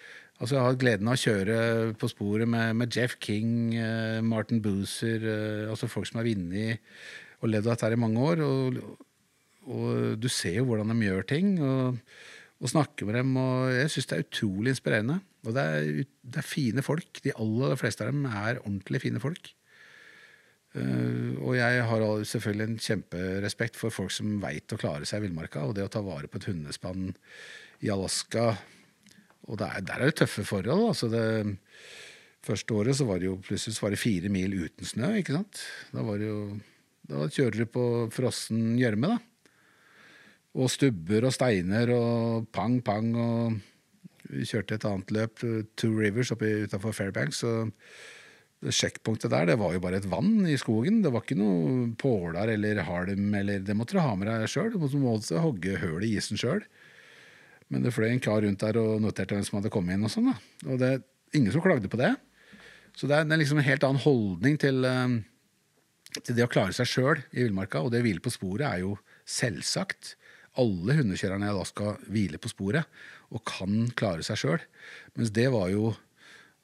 Altså, 0.43 0.57
jeg 0.57 0.65
har 0.65 0.73
hatt 0.73 0.81
gleden 0.81 1.09
av 1.09 1.15
å 1.15 1.21
kjøre 1.23 1.57
på 1.95 2.09
sporet 2.11 2.51
med, 2.51 2.73
med 2.81 2.91
Jeff 2.93 3.13
King, 3.23 3.77
eh, 3.79 4.19
Martin 4.19 4.59
Boozer, 4.61 5.23
eh, 5.31 5.69
altså 5.71 5.87
folk 5.87 6.09
som 6.11 6.19
har 6.19 6.27
vunnet 6.27 6.83
og 7.39 7.53
levd 7.53 7.69
av 7.69 7.77
dette 7.77 7.87
her 7.87 7.95
i 7.95 8.01
mange 8.03 8.25
år. 8.33 8.43
Og, 8.43 8.81
og 9.71 10.19
du 10.19 10.27
ser 10.27 10.59
jo 10.59 10.67
hvordan 10.67 10.91
de 10.91 11.07
gjør 11.07 11.29
ting, 11.31 11.55
og, 11.63 12.03
og 12.65 12.73
snakke 12.73 13.07
med 13.07 13.19
dem. 13.19 13.35
Og 13.41 13.75
jeg 13.75 13.93
syns 13.93 14.09
det 14.11 14.17
er 14.17 14.25
utrolig 14.25 14.73
inspirerende. 14.73 15.19
Og 15.45 15.53
det 15.57 15.65
er, 15.65 15.91
det 16.25 16.41
er 16.41 16.49
fine 16.49 16.85
folk. 16.85 17.21
De 17.25 17.35
aller 17.37 17.77
fleste 17.81 18.05
av 18.05 18.13
dem 18.13 18.25
er 18.31 18.63
ordentlig 18.63 19.03
fine 19.05 19.21
folk. 19.23 19.53
Uh, 20.75 21.37
og 21.39 21.53
jeg 21.55 21.83
har 21.87 22.03
selvfølgelig 22.27 22.65
en 22.67 22.81
kjemperespekt 22.83 23.77
for 23.79 23.95
folk 23.95 24.11
som 24.11 24.41
veit 24.43 24.73
å 24.75 24.79
klare 24.81 25.07
seg 25.07 25.21
i 25.21 25.29
villmarka. 25.29 25.67
Og 25.69 25.77
det 25.77 25.85
å 25.87 25.93
ta 25.93 26.03
vare 26.03 26.31
på 26.31 26.41
et 26.41 26.49
hundespann 26.51 27.13
i 27.85 27.93
Alaska 27.93 28.55
Og 29.45 29.59
der, 29.61 29.83
der 29.85 30.01
er 30.01 30.09
det 30.09 30.17
tøffe 30.23 30.43
forhold. 30.49 30.89
altså 30.89 31.11
det 31.13 31.27
Første 32.45 32.77
året 32.77 32.97
så 32.97 33.07
var 33.09 33.21
det 33.21 33.29
jo 33.31 33.39
plutselig 33.41 33.81
var 33.81 33.95
det 33.95 34.01
fire 34.03 34.29
mil 34.29 34.53
uten 34.53 34.85
snø. 34.85 35.15
ikke 35.21 35.33
sant? 35.33 35.63
Da 35.95 36.03
var 36.05 36.19
det 36.21 36.27
jo, 36.29 36.41
da 37.09 37.29
kjører 37.33 37.63
du 37.63 37.71
på 37.73 37.85
frossen 38.13 38.75
gjørme, 38.77 39.15
da. 39.15 39.34
Og 40.55 40.71
stubber 40.71 41.27
og 41.27 41.35
steiner 41.35 41.91
og 41.91 42.51
pang, 42.55 42.79
pang. 42.87 43.15
og 43.19 44.29
Vi 44.31 44.47
kjørte 44.47 44.79
et 44.79 44.87
annet 44.89 45.11
løp, 45.15 45.43
Two 45.77 45.97
Rivers, 45.99 46.31
oppe 46.35 46.67
utafor 46.67 46.95
Fairbanks. 46.95 47.43
og 47.45 47.73
Sjekkpunktet 48.65 49.29
der 49.29 49.51
det 49.51 49.59
var 49.61 49.75
jo 49.75 49.81
bare 49.83 49.99
et 50.01 50.09
vann 50.09 50.47
i 50.49 50.57
skogen. 50.57 51.03
Det 51.05 51.13
var 51.13 51.25
ikke 51.25 51.37
noe 51.37 51.91
påler 52.01 52.55
eller 52.55 52.81
halm. 52.87 53.35
eller 53.35 53.61
Det 53.61 53.77
måtte 53.77 53.99
du 53.99 54.01
ha 54.01 54.15
med 54.17 54.31
deg 54.31 54.49
sjøl. 54.49 54.71
Du 54.73 54.79
måtte, 54.79 55.43
hogge 55.43 55.77
høl 55.83 56.07
i 56.07 56.15
isen 56.17 56.41
sjøl. 56.41 56.63
Men 57.69 57.85
det 57.85 57.93
fløy 57.97 58.13
en 58.13 58.23
kar 58.23 58.45
rundt 58.45 58.63
der 58.63 58.79
og 58.81 59.03
noterte 59.03 59.37
hvem 59.37 59.45
som 59.45 59.59
hadde 59.59 59.73
kommet 59.75 59.99
inn. 59.99 60.07
Og 60.07 60.13
sånn 60.13 60.31
da. 60.31 60.39
Og 60.69 60.81
det 60.81 60.89
er 60.95 61.05
ingen 61.37 61.53
som 61.53 61.65
klagde 61.65 61.91
på 61.93 62.01
det. 62.01 62.15
Så 62.95 63.11
det 63.11 63.19
er, 63.19 63.29
det 63.29 63.37
er 63.37 63.43
liksom 63.43 63.61
en 63.61 63.67
helt 63.67 63.85
annen 63.85 64.05
holdning 64.05 64.59
til, 64.63 64.85
eh, 64.87 65.17
til 66.23 66.39
det 66.39 66.47
å 66.47 66.53
klare 66.53 66.77
seg 66.77 66.89
sjøl 66.89 67.25
i 67.35 67.43
villmarka. 67.43 67.83
Og 67.83 67.93
det 67.93 68.01
å 68.01 68.07
hvile 68.07 68.23
på 68.25 68.33
sporet 68.33 68.69
er 68.71 68.85
jo 68.87 68.95
selvsagt. 69.29 70.15
Alle 70.61 70.97
hundekjørerne 71.01 71.49
i 71.49 71.53
Alaska 71.53 71.97
hviler 72.07 72.41
på 72.43 72.51
sporet 72.53 72.87
og 73.35 73.43
kan 73.49 73.89
klare 73.99 74.25
seg 74.27 74.39
sjøl. 74.39 74.67
Mens 75.19 75.33
det 75.35 75.49
var 75.55 75.71
jo 75.73 75.95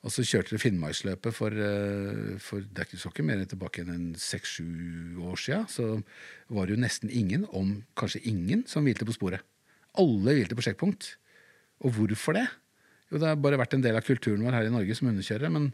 Altså 0.00 0.22
kjørte 0.24 0.55
det 0.55 0.62
Finnmarksløpet 0.62 1.35
for, 1.37 1.53
eh, 1.53 2.38
for 2.40 2.64
det 2.64 2.79
er 2.81 2.87
ikke 2.87 3.00
så 3.03 3.11
ikke 3.12 3.24
mer 3.29 3.42
tilbake 3.44 3.83
enn 3.83 3.90
en 3.92 4.07
seks-sju 4.16 5.20
år 5.29 5.37
sia. 5.37 5.59
Så 5.68 6.00
var 6.48 6.64
det 6.64 6.72
jo 6.72 6.81
nesten 6.81 7.12
ingen, 7.12 7.44
om 7.53 7.83
kanskje 8.00 8.22
ingen, 8.24 8.64
som 8.66 8.87
hvilte 8.88 9.05
på 9.05 9.12
sporet. 9.12 9.44
Alle 10.00 10.38
hvilte 10.38 10.57
på 10.57 10.64
sjekkpunkt. 10.64 11.16
Og 11.85 11.92
hvorfor 11.92 12.33
det? 12.38 12.46
Jo, 13.11 13.18
det 13.18 13.29
har 13.29 13.37
bare 13.37 13.61
vært 13.61 13.76
en 13.76 13.85
del 13.85 13.98
av 13.98 14.07
kulturen 14.07 14.40
vår 14.40 14.57
her 14.57 14.70
i 14.70 14.72
Norge 14.72 14.96
som 14.96 15.11
hundekjørere. 15.11 15.53
Men 15.53 15.68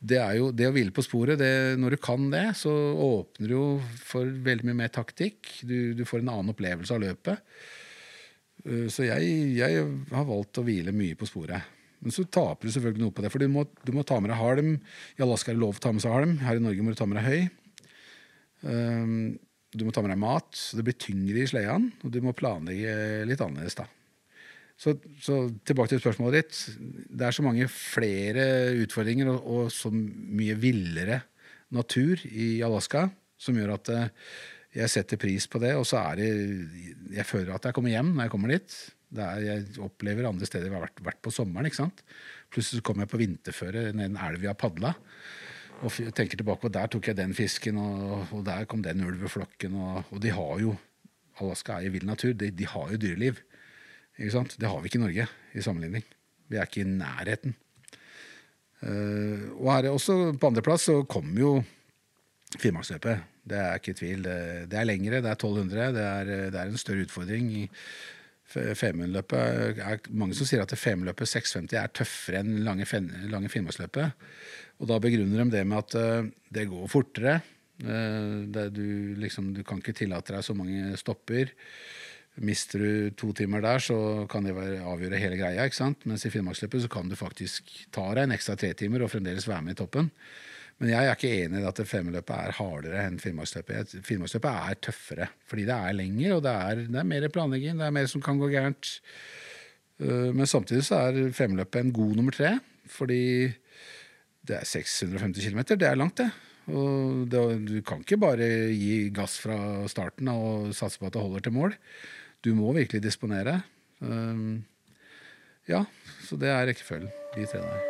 det 0.00 0.16
er 0.16 0.38
jo 0.38 0.48
det 0.56 0.64
å 0.68 0.72
hvile 0.72 0.94
på 0.96 1.04
sporet, 1.04 1.36
det, 1.40 1.76
når 1.80 1.94
du 1.94 2.00
kan 2.00 2.30
det, 2.32 2.46
så 2.56 2.72
åpner 3.04 3.50
du 3.50 3.52
jo 3.52 3.66
for 4.00 4.24
veldig 4.24 4.70
mye 4.70 4.78
mer 4.78 4.94
taktikk. 4.94 5.50
Du, 5.60 5.92
du 5.96 6.06
får 6.08 6.22
en 6.22 6.32
annen 6.32 6.54
opplevelse 6.54 6.96
av 6.96 7.02
løpet. 7.04 7.42
Uh, 8.64 8.88
Så 8.88 9.04
jeg, 9.04 9.28
jeg 9.58 9.84
har 10.14 10.26
valgt 10.28 10.60
å 10.60 10.64
hvile 10.64 10.96
mye 10.96 11.18
på 11.20 11.28
sporet. 11.28 11.76
Men 12.00 12.16
så 12.16 12.24
taper 12.24 12.64
du 12.64 12.72
selvfølgelig 12.72 13.04
noe 13.04 13.12
på 13.12 13.20
det, 13.20 13.28
for 13.32 13.44
du 13.44 13.52
må, 13.52 13.66
du 13.84 13.92
må 13.92 14.06
ta 14.08 14.16
med 14.24 14.32
deg 14.32 14.40
halm. 14.40 14.72
I 15.18 15.24
Alaska 15.26 15.52
er 15.52 15.58
det 15.58 15.64
lov 15.66 15.76
å 15.76 15.84
ta 15.84 15.92
med 15.92 16.04
seg 16.04 16.16
halm. 16.16 16.38
Her 16.40 16.56
i 16.56 16.64
Norge 16.64 16.86
må 16.86 16.94
du 16.94 17.00
ta 17.00 17.08
med 17.10 17.20
deg 17.20 17.28
høy. 17.28 17.42
Um, 18.64 19.14
du 19.76 19.84
må 19.84 19.92
ta 19.92 20.00
med 20.00 20.14
deg 20.14 20.22
mat. 20.24 20.64
Det 20.80 20.86
blir 20.86 20.96
tyngre 20.96 21.44
i 21.44 21.48
sleden. 21.50 21.90
og 22.00 22.14
du 22.14 22.22
må 22.24 22.32
planlegge 22.32 23.26
litt 23.28 23.44
annerledes. 23.44 23.76
da. 23.76 23.84
Så, 24.80 24.94
så 25.20 25.42
tilbake 25.68 25.92
til 25.92 26.00
spørsmålet 26.00 26.38
ditt. 26.38 26.60
Det 27.12 27.26
er 27.26 27.36
så 27.36 27.44
mange 27.44 27.66
flere 27.68 28.44
utfordringer 28.80 29.28
og, 29.28 29.42
og 29.44 29.74
så 29.74 29.90
mye 29.92 30.56
villere 30.56 31.20
natur 31.76 32.22
i 32.24 32.62
Alaska 32.64 33.10
som 33.40 33.58
gjør 33.58 33.74
at 33.76 33.90
eh, 33.92 34.08
jeg 34.80 34.92
setter 34.92 35.20
pris 35.20 35.46
på 35.50 35.60
det. 35.62 35.74
Og 35.76 35.84
så 35.88 36.00
er 36.00 36.20
det 36.20 36.30
Jeg 37.16 37.26
føler 37.26 37.54
at 37.54 37.68
jeg 37.68 37.76
kommer 37.76 37.92
hjem 37.92 38.14
når 38.14 38.26
jeg 38.26 38.32
kommer 38.32 38.54
dit. 38.54 38.78
Er, 39.10 39.42
jeg 39.42 39.80
opplever 39.82 40.28
andre 40.28 40.48
steder 40.48 40.68
jeg 40.70 40.76
har 40.76 40.86
vært, 40.86 41.04
vært 41.10 41.22
på 41.24 41.34
sommeren. 41.34 41.68
ikke 41.68 41.82
sant? 41.82 42.04
Plutselig 42.52 42.84
kommer 42.86 43.04
jeg 43.04 43.12
på 43.12 43.20
vinterføre 43.20 43.90
ned 43.92 44.12
en 44.12 44.20
elv 44.30 44.44
jeg 44.46 44.52
har 44.52 44.60
padla. 44.60 44.94
Og 45.80 45.96
tenker 46.16 46.40
tilbake 46.40 46.64
på 46.64 46.72
der 46.72 46.88
tok 46.92 47.08
jeg 47.08 47.16
den 47.18 47.32
fisken, 47.36 47.78
og, 47.80 48.32
og 48.36 48.44
der 48.46 48.66
kom 48.68 48.84
den 48.84 49.04
ulveflokken. 49.04 49.76
Og, 49.80 50.12
og 50.12 50.22
de 50.22 50.32
har 50.36 50.56
jo 50.62 50.76
Alaska 51.40 51.78
er 51.78 51.88
jo 51.88 51.94
vill 51.94 52.08
natur. 52.08 52.34
De, 52.36 52.50
de 52.52 52.66
har 52.68 52.90
jo 52.92 53.00
dyreliv. 53.00 53.40
Det 54.18 54.68
har 54.68 54.80
vi 54.80 54.90
ikke 54.90 54.98
i 54.98 55.04
Norge 55.04 55.26
i 55.54 55.62
sammenligning. 55.64 56.04
Vi 56.50 56.58
er 56.58 56.66
ikke 56.66 56.82
i 56.82 56.88
nærheten. 56.88 57.54
Uh, 58.80 59.60
og 59.60 59.68
her 59.74 59.86
er 59.86 59.92
også 59.92 60.32
på 60.40 60.48
andreplass 60.48 60.88
så 60.88 61.02
kommer 61.04 61.40
jo 61.40 61.52
Finnmarksløpet. 62.58 63.26
Det 63.46 63.58
er 63.58 63.76
ikke 63.78 63.94
tvil. 63.94 64.24
Det, 64.24 64.38
det 64.70 64.78
er 64.78 64.88
lengre, 64.88 65.20
det 65.22 65.30
er 65.30 65.36
1200. 65.36 65.92
Det 65.94 66.06
er, 66.06 66.32
det 66.50 66.58
er 66.58 66.70
en 66.70 66.80
større 66.80 67.04
utfordring. 67.06 67.68
Femundløpet 68.50 69.78
er 69.78 70.00
mange 70.10 70.34
som 70.34 70.48
sier 70.48 70.64
at 70.64 70.74
Femundløpet 70.74 71.30
650 71.30 71.76
er 71.78 71.92
tøffere 71.94 72.40
enn 72.42 72.64
lange, 72.66 72.86
lange 73.30 73.50
Finnmarksløpet. 73.52 74.26
Og 74.82 74.90
da 74.90 74.98
begrunner 75.02 75.44
de 75.44 75.54
det 75.54 75.64
med 75.68 75.78
at 75.78 75.96
uh, 76.00 76.28
det 76.50 76.66
går 76.72 76.90
fortere. 76.90 77.38
Uh, 77.84 78.50
det 78.50 78.70
du, 78.74 79.14
liksom, 79.22 79.52
du 79.54 79.62
kan 79.66 79.78
ikke 79.78 79.94
tillate 80.02 80.34
deg 80.34 80.44
så 80.46 80.56
mange 80.58 80.98
stopper. 80.98 81.54
Mister 82.38 82.78
du 82.78 83.10
to 83.18 83.32
timer 83.36 83.60
der, 83.64 83.82
så 83.82 84.26
kan 84.30 84.46
det 84.46 84.54
være, 84.56 84.84
avgjøre 84.86 85.18
hele 85.18 85.36
greia. 85.40 85.64
ikke 85.66 85.76
sant? 85.76 86.06
Mens 86.06 86.24
i 86.24 86.30
Finnmarksløpet 86.30 86.84
så 86.84 86.88
kan 86.92 87.10
du 87.10 87.18
faktisk 87.18 87.68
ta 87.92 88.06
deg 88.14 88.28
en 88.28 88.36
ekstra 88.36 88.54
tre 88.56 88.70
timer 88.78 89.02
og 89.04 89.10
fremdeles 89.12 89.48
være 89.50 89.66
med 89.66 89.74
i 89.74 89.80
toppen. 89.82 90.12
Men 90.80 90.94
jeg 90.94 91.04
er 91.04 91.18
ikke 91.18 91.32
enig 91.42 91.60
i 91.60 91.68
at 91.68 91.80
femmeløpet 91.84 92.36
er 92.38 92.56
hardere 92.56 93.02
enn 93.04 93.18
Finnmarksløpet. 93.20 93.98
Finnmarksløpet 94.06 94.70
er 94.70 94.78
tøffere, 94.86 95.26
fordi 95.50 95.66
det 95.68 95.76
er 95.76 95.96
lenger, 95.98 96.36
og 96.38 96.44
det 96.46 96.54
er, 96.54 96.84
det 96.86 97.00
er 97.02 97.10
mer 97.10 97.26
planlegging, 97.34 97.76
det 97.76 97.88
er 97.88 97.96
mer 97.98 98.08
som 98.08 98.24
kan 98.24 98.40
gå 98.40 98.48
gærent. 98.54 98.94
Uh, 100.00 100.30
Men 100.32 100.48
samtidig 100.48 100.86
så 100.86 101.02
er 101.10 101.34
femmeløpet 101.36 101.82
en 101.82 101.92
god 101.92 102.14
nummer 102.16 102.32
tre, 102.32 102.54
fordi 102.88 103.50
det 104.48 104.56
er 104.56 104.64
650 104.64 105.50
km. 105.50 105.60
Det 105.74 105.88
er 105.90 106.00
langt, 106.00 106.22
det. 106.22 106.30
Og 106.70 107.26
det, 107.28 107.42
du 107.66 107.76
kan 107.84 108.00
ikke 108.00 108.20
bare 108.20 108.48
gi 108.72 109.10
gass 109.12 109.36
fra 109.42 109.58
starten 109.90 110.30
og 110.32 110.72
satse 110.76 111.00
på 111.00 111.10
at 111.10 111.16
det 111.16 111.22
holder 111.22 111.44
til 111.44 111.56
mål. 111.56 111.76
Du 112.40 112.54
må 112.56 112.70
virkelig 112.72 113.02
disponere. 113.04 113.58
Um, 114.00 114.62
ja, 115.68 115.82
så 116.24 116.38
det 116.40 116.48
er 116.48 116.62
rekkefølgen. 116.70 117.10
De 117.34 117.42
tre 117.44 117.58
der. 117.60 117.80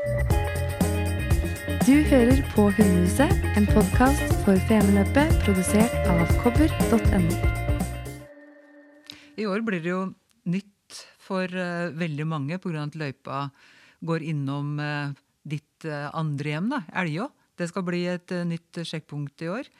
Du 1.86 1.92
hører 2.10 2.40
på 2.50 2.64
Hundehuset, 2.74 3.30
en 3.54 3.68
podkast 3.70 4.32
for 4.42 4.58
Femundløpet 4.66 5.36
produsert 5.44 5.94
av 6.10 6.26
kobber.no. 6.42 7.36
I 9.38 9.46
år 9.46 9.62
blir 9.68 9.84
det 9.84 9.92
jo 9.92 10.00
nytt 10.50 10.98
for 11.22 11.46
uh, 11.46 11.94
veldig 11.94 12.26
mange 12.26 12.58
pga. 12.58 12.88
at 12.88 12.98
løypa 12.98 13.44
går 14.02 14.26
innom 14.32 14.82
uh, 14.82 15.14
ditt 15.46 15.86
uh, 15.86 16.10
andre 16.10 16.56
hjem, 16.56 16.72
da, 16.74 16.82
Elgå. 17.04 17.28
Det 17.54 17.70
skal 17.70 17.86
bli 17.86 18.02
et 18.10 18.34
nytt 18.50 18.82
sjekkpunkt 18.82 19.46
i 19.46 19.52
år. 19.52 19.70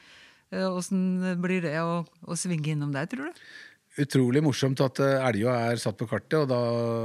Åssen 0.51 1.39
blir 1.39 1.61
det 1.63 1.77
å, 1.79 2.03
å 2.03 2.35
svinge 2.35 2.73
innom 2.73 2.91
der, 2.91 3.07
tror 3.07 3.31
du? 3.31 3.43
Utrolig 3.99 4.39
morsomt 4.39 4.79
at 4.85 5.01
eh, 5.03 5.23
Elgå 5.27 5.51
er 5.51 5.79
satt 5.81 5.97
på 5.99 6.07
kartet, 6.07 6.37
og 6.39 6.47
da 6.47 6.59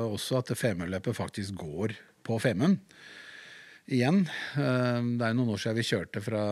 også 0.07 0.39
at 0.39 0.53
Femundløpet 0.55 1.17
faktisk 1.19 1.57
går 1.59 1.97
på 2.27 2.39
Femund. 2.43 2.79
Igjen. 3.91 4.21
Eh, 4.55 5.01
Det 5.19 5.27
er 5.27 5.35
noen 5.35 5.51
år 5.51 5.63
siden 5.63 5.81
vi 5.81 5.87
kjørte 5.89 6.23
fra, 6.23 6.45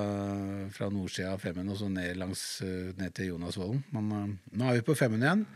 fra 0.75 0.91
nordsida 0.91 1.37
av 1.37 1.43
Femund 1.43 1.71
og 1.71 1.79
så 1.79 1.91
ned, 1.91 2.19
langs, 2.19 2.43
eh, 2.67 2.91
ned 2.99 3.15
til 3.15 3.31
Jonasvollen. 3.31 3.85
Men 3.95 4.37
nå 4.51 4.69
er 4.71 4.81
vi 4.81 4.87
på 4.89 4.99
Femund 4.99 5.23
igjen. 5.23 5.47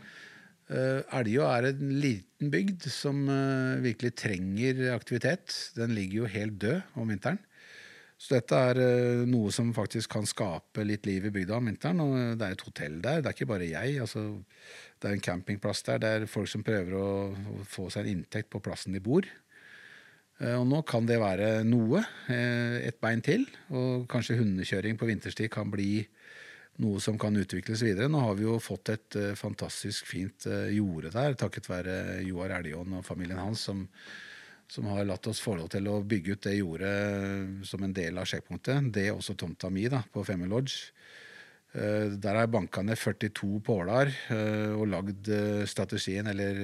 Elgå 0.69 1.47
er 1.49 1.65
en 1.71 1.93
liten 1.97 2.51
bygd 2.53 2.83
som 2.93 3.23
virkelig 3.81 4.11
trenger 4.21 4.83
aktivitet. 4.93 5.55
Den 5.73 5.95
ligger 5.97 6.19
jo 6.19 6.27
helt 6.29 6.59
død 6.61 6.99
om 7.01 7.09
vinteren. 7.09 7.39
Så 8.19 8.35
dette 8.35 8.57
er 8.69 8.79
eh, 8.83 9.21
noe 9.31 9.51
som 9.55 9.69
faktisk 9.75 10.11
kan 10.17 10.25
skape 10.27 10.83
litt 10.83 11.05
liv 11.07 11.29
i 11.29 11.31
bygda 11.31 11.55
om 11.55 11.69
vinteren. 11.71 12.01
Og 12.03 12.15
det 12.39 12.47
er 12.49 12.57
et 12.57 12.65
hotell 12.67 12.97
der. 13.03 13.21
Det 13.23 13.31
er 13.31 13.37
ikke 13.37 13.47
bare 13.53 13.69
jeg. 13.69 13.93
Altså, 14.03 14.23
det 14.99 15.07
er 15.07 15.15
en 15.15 15.23
campingplass 15.29 15.85
der. 15.87 16.01
Det 16.03 16.09
er 16.17 16.25
folk 16.27 16.51
som 16.51 16.65
prøver 16.67 16.97
å, 16.99 17.07
få 17.63 17.87
seg 17.93 18.03
en 18.03 18.17
inntekt 18.17 18.51
på 18.51 18.59
plassen 18.65 18.95
de 18.97 18.99
bor. 19.03 19.23
Eh, 20.43 20.55
Og 20.59 20.67
nå 20.67 20.81
kan 20.87 21.07
det 21.07 21.21
være 21.23 21.63
noe. 21.63 22.03
eh, 22.27 22.89
Et 22.89 22.99
bein 22.99 23.23
til. 23.23 23.47
Og 23.71 24.03
kanskje 24.11 24.37
hundekjøring 24.41 24.99
på 24.99 25.07
vinterstid 25.07 25.49
kan 25.55 25.71
bli 25.71 26.03
noe 26.79 26.99
som 27.03 27.17
kan 27.19 27.35
utvikles 27.35 27.81
videre. 27.83 28.11
Nå 28.11 28.19
har 28.23 28.35
vi 28.39 28.45
jo 28.47 28.59
fått 28.63 28.91
et 28.93 29.15
eh, 29.19 29.35
fantastisk 29.39 30.07
fint 30.07 30.45
eh, 30.47 30.69
jorde 30.75 31.11
der, 31.15 31.35
takket 31.39 31.67
være 31.71 31.95
Joar 32.27 32.53
Elgåen 32.59 32.99
og 32.99 33.07
familien 33.07 33.39
hans, 33.39 33.65
som, 33.67 33.85
som 34.69 34.85
har 34.91 35.05
latt 35.09 35.25
oss 35.31 35.41
få 35.41 35.55
lov 35.57 35.71
til 35.73 35.87
å 35.89 35.99
bygge 36.05 36.35
ut 36.37 36.43
det 36.45 36.57
jordet 36.59 37.65
som 37.65 37.81
en 37.85 37.93
del 37.95 38.19
av 38.21 38.27
sjekkpunktet. 38.29 38.91
Det 38.93 39.07
er 39.09 39.15
også 39.17 39.33
tomta 39.39 39.71
mi 39.73 39.87
da, 39.89 40.03
på 40.13 40.21
Femmer 40.27 40.49
Lodge. 40.51 40.91
Eh, 41.73 42.13
Der 42.17 42.33
har 42.37 42.45
jeg 42.45 42.51
banka 42.53 42.81
ned 42.85 42.97
42 42.97 43.59
påler 43.65 44.09
eh, 44.33 44.71
og 44.73 44.87
lagd 44.89 45.27
eh, 45.33 45.65
strategien, 45.69 46.29
eller 46.29 46.61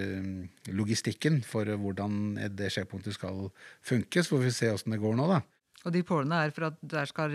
logistikken, 0.73 1.41
for 1.45 1.65
hvordan 1.65 2.37
det 2.57 2.71
sjekkpunktet 2.73 3.17
skal 3.17 3.47
funke. 3.85 4.21
Så 4.23 4.35
får 4.35 4.45
vi 4.47 4.53
se 4.53 4.71
åssen 4.73 4.95
det 4.95 5.01
går 5.01 5.17
nå, 5.17 5.27
da. 5.33 5.41
Og 5.85 5.93
de 5.93 6.01
pålene 6.01 6.39
er 6.47 6.53
for 6.53 6.65
at 6.71 6.79
der 6.81 7.05
skal 7.09 7.33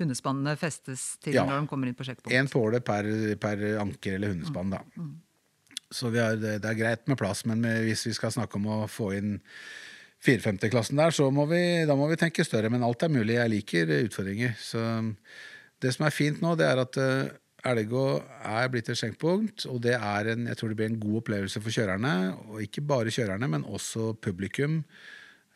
hundespannene 0.00 0.54
festes 0.56 1.18
til 1.20 1.34
Ja. 1.36 1.42
når 1.44 1.60
de 1.60 1.68
kommer 1.68 1.88
inn 1.90 1.96
på 1.98 2.06
sjekkpunkt. 2.08 2.32
Én 2.32 2.48
påle 2.48 2.80
per, 2.80 3.04
per 3.40 3.64
anker 3.82 4.16
eller 4.16 4.32
hundespann, 4.32 4.72
da. 4.72 4.80
Så 5.92 6.08
vi 6.14 6.20
har, 6.22 6.36
det, 6.40 6.60
det 6.64 6.68
er 6.70 6.78
greit 6.78 7.08
med 7.10 7.18
plass, 7.20 7.44
men 7.44 7.60
hvis 7.84 8.06
vi 8.06 8.12
skal 8.16 8.32
snakke 8.32 8.56
om 8.56 8.68
å 8.72 8.78
få 8.88 9.10
inn 9.18 9.34
450-klassen 10.24 11.00
der, 11.00 11.14
så 11.16 11.30
må 11.32 11.46
vi, 11.48 11.60
da 11.88 11.96
må 11.96 12.08
vi 12.10 12.18
tenke 12.20 12.44
større. 12.44 12.70
Men 12.72 12.84
alt 12.84 13.04
er 13.06 13.12
mulig. 13.12 13.38
Jeg 13.38 13.52
liker 13.54 13.94
utfordringer. 14.02 14.56
Så 14.60 14.82
Det 15.80 15.94
som 15.94 16.04
er 16.06 16.12
fint 16.12 16.42
nå, 16.44 16.56
det 16.60 16.66
er 16.68 16.82
at 16.82 16.98
uh, 17.00 17.30
Elgå 17.70 18.04
er 18.44 18.68
blitt 18.72 18.90
et 18.92 18.98
skjenkpunkt, 19.00 19.64
og 19.68 19.80
det 19.84 19.94
er 19.96 20.28
en, 20.32 20.46
jeg 20.48 20.56
tror 20.56 20.70
det 20.70 20.76
blir 20.76 20.90
en 20.90 21.00
god 21.00 21.22
opplevelse 21.22 21.60
for 21.64 21.72
kjørerne. 21.72 22.12
Og 22.50 22.60
ikke 22.66 22.84
bare 22.84 23.12
kjørerne, 23.12 23.48
men 23.48 23.64
også 23.64 24.12
publikum. 24.20 24.82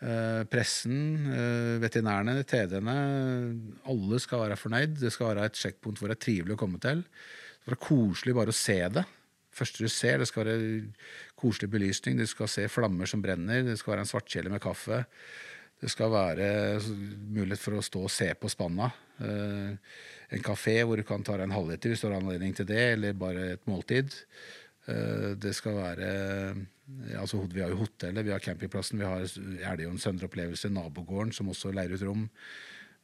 Uh, 0.04 0.44
pressen, 0.48 1.28
uh, 1.28 1.76
veterinærene, 1.84 2.40
TD-ene. 2.48 2.96
Alle 3.88 4.20
skal 4.20 4.46
være 4.46 4.60
fornøyd. 4.60 4.96
Det 5.00 5.12
skal 5.12 5.32
være 5.32 5.50
et 5.50 5.60
sjekkpunkt 5.60 6.00
hvor 6.00 6.08
det 6.08 6.18
er 6.18 6.24
trivelig 6.24 6.56
å 6.56 6.62
komme 6.64 6.80
til. 6.80 7.04
Det 7.04 7.72
være 7.72 7.84
koselig 7.84 8.36
bare 8.36 8.52
å 8.52 8.56
se 8.56 8.80
det. 8.96 9.04
Første 9.54 9.84
du 9.84 9.90
ser, 9.92 10.20
det 10.20 10.28
skal 10.30 10.46
være 10.46 10.82
koselig 11.38 11.70
belysning. 11.72 12.18
Du 12.18 12.26
skal 12.28 12.50
se 12.50 12.66
flammer 12.72 13.10
som 13.10 13.22
brenner. 13.24 13.64
Det 13.66 13.78
skal 13.80 13.94
være 13.94 14.06
en 14.06 14.10
svartkjele 14.10 14.52
med 14.52 14.62
kaffe. 14.64 15.04
Det 15.80 15.90
skal 15.92 16.12
være 16.12 16.48
mulighet 17.34 17.60
for 17.60 17.76
å 17.76 17.84
stå 17.84 18.04
og 18.06 18.12
se 18.12 18.30
på 18.38 18.50
spanna. 18.52 18.90
Uh, 19.20 19.74
en 20.34 20.44
kafé 20.44 20.78
hvor 20.82 20.98
du 20.98 21.04
kan 21.06 21.22
ta 21.22 21.36
deg 21.36 21.46
en 21.46 21.54
halvliter 21.54 21.92
hvis 21.92 22.02
du 22.02 22.08
har 22.08 22.16
anledning 22.18 22.54
til 22.56 22.68
det, 22.70 22.84
eller 22.94 23.18
bare 23.18 23.50
et 23.54 23.66
måltid. 23.70 24.14
Uh, 24.88 25.34
det 25.40 25.54
skal 25.56 25.78
være 25.80 26.08
altså 27.16 27.38
Vi 27.48 27.62
har 27.62 27.70
jo 27.72 27.80
hotellet, 27.80 28.24
vi 28.26 28.32
har 28.32 28.42
campingplassen, 28.44 29.00
vi 29.00 29.08
har 29.08 29.24
er 29.24 29.84
en 29.86 30.00
Søndre 30.00 30.28
Opplevelse, 30.28 30.68
nabogården, 30.68 31.32
som 31.32 31.48
også 31.48 31.72
leier 31.72 31.94
ut 31.96 32.04
rom. 32.04 32.26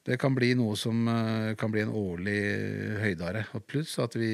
Det 0.07 0.17
kan 0.21 0.33
bli 0.33 0.55
noe 0.57 0.79
som 0.81 1.05
uh, 1.09 1.53
kan 1.61 1.73
bli 1.73 1.83
en 1.85 1.93
årlig 1.93 2.39
høydare. 3.03 3.45
Og 3.57 3.67
pluss 3.69 3.99
at 4.01 4.17
vi 4.17 4.31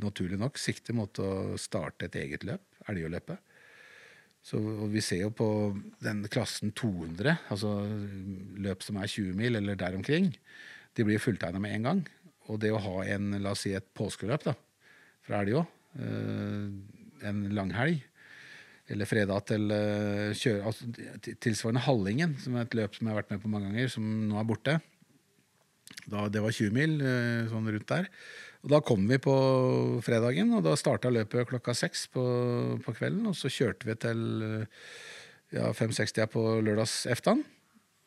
naturlig 0.00 0.38
nok 0.40 0.60
sikter 0.60 0.96
mot 0.96 1.20
å 1.20 1.58
starte 1.60 2.08
et 2.08 2.16
eget 2.22 2.46
løp, 2.48 2.64
Elgøløpet. 2.88 3.40
Så 4.42 4.58
Vi 4.90 5.00
ser 5.04 5.20
jo 5.22 5.30
på 5.30 5.48
den 6.02 6.24
klassen 6.26 6.72
200, 6.74 7.36
altså 7.54 7.76
løp 8.58 8.82
som 8.82 8.98
er 8.98 9.06
20 9.06 9.36
mil 9.38 9.54
eller 9.60 9.78
der 9.78 9.94
omkring, 9.94 10.32
de 10.98 11.06
blir 11.06 11.22
fulltegna 11.22 11.60
med 11.62 11.76
en 11.76 11.86
gang. 11.86 12.00
Og 12.50 12.58
det 12.60 12.72
å 12.74 12.80
ha 12.82 12.96
en, 13.14 13.36
la 13.38 13.54
oss 13.54 13.62
si 13.68 13.72
et 13.76 13.86
påskeløp 13.94 14.48
da, 14.48 14.56
fra 15.22 15.44
Elgå, 15.44 15.62
eh, 15.94 17.28
en 17.28 17.44
langhelg, 17.54 18.02
eller 18.90 19.06
fredag 19.06 19.44
til 19.46 19.70
uh, 19.70 20.34
kjøre, 20.34 20.66
altså, 20.68 20.88
Tilsvarende 21.40 21.84
Hallingen, 21.86 22.34
som 22.42 22.58
er 22.58 22.66
et 22.66 22.74
løp 22.76 22.96
som 22.96 23.06
jeg 23.06 23.14
har 23.14 23.22
vært 23.22 23.30
med 23.30 23.40
på 23.44 23.52
mange 23.52 23.70
ganger, 23.70 23.92
som 23.94 24.08
nå 24.26 24.40
er 24.40 24.48
borte. 24.48 24.74
Da, 26.06 26.26
det 26.32 26.42
var 26.44 26.54
20 26.54 26.74
mil, 26.76 26.96
uh, 27.02 27.48
sånn 27.50 27.68
rundt 27.68 27.90
der. 27.90 28.08
Og 28.62 28.70
Da 28.70 28.82
kom 28.84 29.06
vi 29.10 29.18
på 29.18 29.34
fredagen, 30.06 30.52
og 30.54 30.62
da 30.66 30.76
starta 30.78 31.10
løpet 31.10 31.48
klokka 31.50 31.74
seks 31.74 32.06
på, 32.14 32.22
på, 32.84 32.94
kvelden. 32.94 33.26
Og 33.26 33.34
så 33.34 33.50
kjørte 33.50 33.88
vi 33.88 33.96
til 33.98 34.20
ja, 35.50 35.72
5-60 35.74 36.30
på 36.30 36.44
lørdags 36.62 37.00
eftan. 37.10 37.42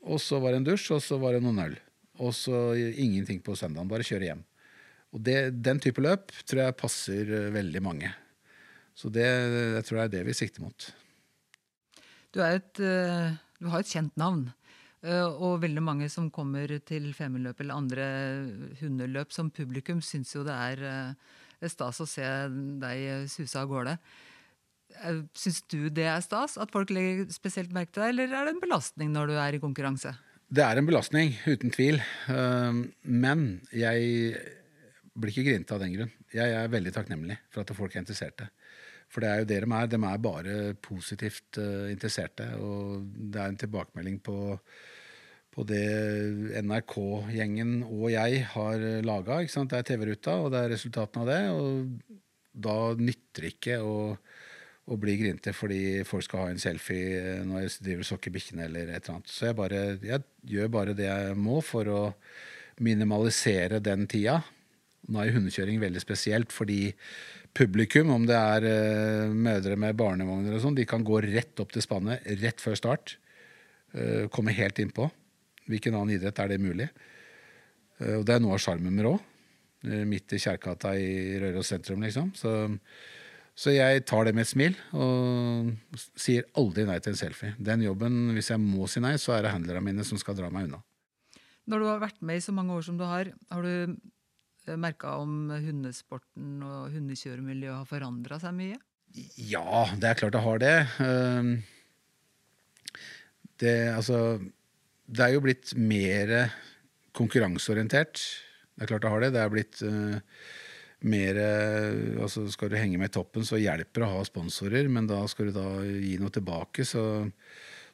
Og 0.07 0.21
så 0.23 0.39
var 0.39 0.53
det 0.53 0.61
en 0.61 0.69
dusj, 0.69 0.93
og 0.95 1.03
så 1.03 1.19
var 1.19 1.35
det 1.35 1.43
noen 1.43 1.59
øl. 1.59 1.75
Og 2.23 2.31
så 2.37 2.69
ingenting 2.77 3.41
på 3.43 3.57
søndagen. 3.59 3.91
Bare 3.91 4.07
kjøre 4.07 4.29
hjem. 4.29 4.45
Og 5.11 5.23
det, 5.27 5.39
Den 5.59 5.83
type 5.83 5.99
løp 5.99 6.31
tror 6.47 6.69
jeg 6.69 6.79
passer 6.79 7.35
veldig 7.51 7.83
mange. 7.83 8.15
Så 8.95 9.11
det, 9.11 9.27
jeg 9.27 9.83
tror 9.87 9.99
jeg 9.99 10.07
er 10.07 10.13
det 10.13 10.23
vi 10.29 10.37
sikter 10.39 10.63
mot. 10.63 10.87
Du, 12.35 12.41
et, 12.43 12.79
eh, 12.79 13.35
du 13.59 13.67
har 13.71 13.83
et 13.83 13.91
kjent 13.91 14.15
navn. 14.19 14.47
Eh, 15.05 15.25
og 15.45 15.59
veldig 15.61 15.83
mange 15.85 16.07
som 16.09 16.31
kommer 16.33 16.71
til 16.87 17.11
Femundløp 17.13 17.59
eller 17.61 17.77
andre 17.77 18.05
hundeløp 18.79 19.33
som 19.35 19.51
publikum, 19.53 20.01
syns 20.01 20.33
jo 20.33 20.45
det 20.47 20.55
er 20.55 20.85
eh, 20.89 21.67
stas 21.69 22.01
å 22.01 22.07
se 22.09 22.25
deg 22.81 23.29
suse 23.29 23.59
av 23.61 23.69
gårde. 23.69 23.97
Eh, 24.95 25.21
syns 25.37 25.61
du 25.69 25.91
det 25.93 26.07
er 26.09 26.25
stas 26.25 26.57
at 26.61 26.73
folk 26.73 26.93
legger 26.95 27.29
spesielt 27.33 27.75
merke 27.75 27.93
til 27.93 28.05
deg, 28.05 28.15
eller 28.15 28.33
er 28.33 28.49
det 28.49 28.55
en 28.55 28.63
belastning 28.65 29.13
når 29.13 29.29
du 29.29 29.37
er 29.37 29.57
i 29.57 29.61
konkurranse? 29.61 30.15
Det 30.55 30.65
er 30.65 30.77
en 30.79 30.87
belastning, 30.87 31.33
uten 31.49 31.73
tvil. 31.73 31.97
Men 32.29 33.45
jeg 33.73 34.35
blir 35.17 35.33
ikke 35.33 35.45
grinete 35.47 35.73
av 35.73 35.81
den 35.81 35.95
grunn. 35.95 36.11
Jeg 36.35 36.53
er 36.53 36.69
veldig 36.69 36.93
takknemlig 36.93 37.39
for 37.49 37.63
at 37.63 37.73
folk 37.73 37.95
er 37.95 38.03
interesserte. 38.03 38.45
For 39.11 39.23
det 39.23 39.29
er 39.29 39.41
jo 39.41 39.47
det 39.49 39.61
de 39.63 39.71
er. 39.79 39.87
De 39.91 40.01
er 40.09 40.21
bare 40.23 40.57
positivt 40.83 41.59
interesserte. 41.91 42.49
Og 42.59 43.05
det 43.15 43.41
er 43.41 43.53
en 43.53 43.63
tilbakemelding 43.63 44.19
på 44.25 44.37
på 45.55 45.63
det 45.63 46.61
NRK-gjengen 46.65 47.77
og 47.87 48.09
jeg 48.11 48.41
har 48.51 48.81
laga. 49.07 49.39
Det 49.45 49.77
er 49.77 49.87
TV-ruta, 49.87 50.33
og 50.43 50.51
det 50.51 50.61
er 50.61 50.73
resultatene 50.73 51.23
av 51.23 51.29
det. 51.31 51.41
Og 51.55 52.25
da 52.65 52.75
nytter 52.99 53.45
det 53.45 53.53
ikke 53.55 53.77
å, 53.83 53.95
å 54.15 54.97
bli 54.99 55.15
grinte 55.21 55.53
fordi 55.55 56.03
folk 56.07 56.27
skal 56.27 56.43
ha 56.43 56.51
en 56.51 56.61
selfie 56.61 57.39
når 57.47 57.65
jeg 57.65 57.85
driver 57.87 58.03
og 58.03 58.09
sokker 58.11 58.35
bikkjene 58.35 58.67
eller 58.67 58.91
et 58.91 58.97
eller 58.99 59.15
annet. 59.15 59.31
Så 59.31 59.47
jeg, 59.49 59.57
bare, 59.61 59.85
jeg 60.03 60.25
gjør 60.55 60.75
bare 60.75 60.97
det 60.97 61.07
jeg 61.07 61.39
må 61.39 61.61
for 61.63 61.91
å 61.91 62.03
minimalisere 62.83 63.79
den 63.83 64.03
tida. 64.11 64.41
Nå 65.05 65.21
er 65.21 65.35
hundekjøring 65.35 65.81
veldig 65.83 66.01
spesielt 66.01 66.53
fordi 66.55 66.79
publikum, 67.55 68.09
om 68.11 68.25
det 68.27 68.37
er 68.37 68.65
uh, 68.65 69.33
mødre 69.35 69.77
med 69.79 69.95
barnevogner 69.99 70.57
og 70.57 70.63
sånn, 70.63 70.75
de 70.75 70.87
kan 70.89 71.05
gå 71.05 71.21
rett 71.23 71.61
opp 71.63 71.71
til 71.71 71.85
spannet 71.85 72.25
rett 72.41 72.63
før 72.63 72.79
start. 72.79 73.17
Uh, 73.95 74.25
komme 74.33 74.55
helt 74.55 74.81
innpå. 74.81 75.07
Hvilken 75.69 75.95
annen 75.97 76.17
idrett 76.17 76.41
er 76.41 76.51
det 76.51 76.61
mulig? 76.61 76.89
Eh, 77.99 78.17
og 78.19 78.25
det 78.27 78.35
er 78.35 78.43
noe 78.43 78.57
av 78.57 78.63
sjarmen 78.63 78.93
med 78.93 79.07
Rå. 79.07 79.13
Eh, 79.85 80.03
midt 80.07 80.35
i 80.35 80.41
Kjerkata 80.41 80.95
i 80.99 81.37
Røros 81.41 81.71
sentrum, 81.71 82.03
liksom. 82.05 82.31
Så, 82.37 82.55
så, 83.55 83.71
jeg 83.73 84.03
tar 84.09 84.27
det 84.27 84.35
med 84.35 84.45
et 84.45 84.51
smil 84.51 84.75
og 84.97 85.71
sier 86.19 86.47
aldri 86.59 86.87
nei 86.87 86.99
til 87.01 87.15
en 87.15 87.21
selfie. 87.21 87.55
Den 87.57 87.85
jobben, 87.85 88.35
hvis 88.35 88.51
jeg 88.53 88.61
må 88.61 88.89
si 88.91 89.03
nei, 89.03 89.15
så 89.21 89.37
er 89.37 89.45
det 89.45 89.55
handlerne 89.55 89.85
mine 89.85 90.07
som 90.07 90.19
skal 90.21 90.37
dra 90.37 90.51
meg 90.53 90.69
unna. 90.69 90.81
Når 91.65 91.81
du 91.81 91.87
har 91.89 92.03
vært 92.03 92.19
med 92.21 92.37
i 92.37 92.45
så 92.45 92.53
mange 92.53 92.75
år 92.75 92.83
som 92.85 92.97
du 92.99 93.07
har, 93.09 93.31
har 93.33 93.65
du 93.65 93.71
eh, 93.71 93.95
merka 94.81 95.15
om 95.21 95.51
hundesporten 95.51 96.59
og 96.65 96.91
hundekjøremiljøet 96.95 97.77
har 97.77 97.89
forandra 97.89 98.39
seg 98.41 98.55
mye? 98.57 98.79
Ja, 99.39 99.85
det 99.95 100.09
er 100.09 100.19
klart 100.19 100.35
det 100.35 100.43
har 100.43 100.61
det. 100.61 100.75
Det, 103.61 103.75
altså 103.93 104.19
det 105.05 105.23
er 105.23 105.35
jo 105.35 105.43
blitt 105.45 105.71
mer 105.79 106.33
konkurranseorientert. 107.15 108.19
Det 108.75 108.83
er 108.83 108.91
klart 108.91 109.05
det 109.05 109.13
har 109.13 109.23
det. 109.23 109.31
Det 109.35 109.43
er 109.43 109.53
blitt 109.53 109.83
uh, 109.85 110.17
mer 111.05 111.39
altså 112.25 112.47
Skal 112.51 112.71
du 112.73 112.79
henge 112.79 112.97
med 112.99 113.13
i 113.13 113.15
toppen, 113.15 113.45
så 113.47 113.61
hjelper 113.61 114.01
det 114.01 114.09
å 114.09 114.17
ha 114.17 114.25
sponsorer, 114.27 114.89
men 114.91 115.07
da 115.07 115.21
skal 115.31 115.51
du 115.51 115.59
da 115.59 115.69
gi 115.85 116.17
noe 116.19 116.33
tilbake, 116.33 116.83
så, 116.87 117.05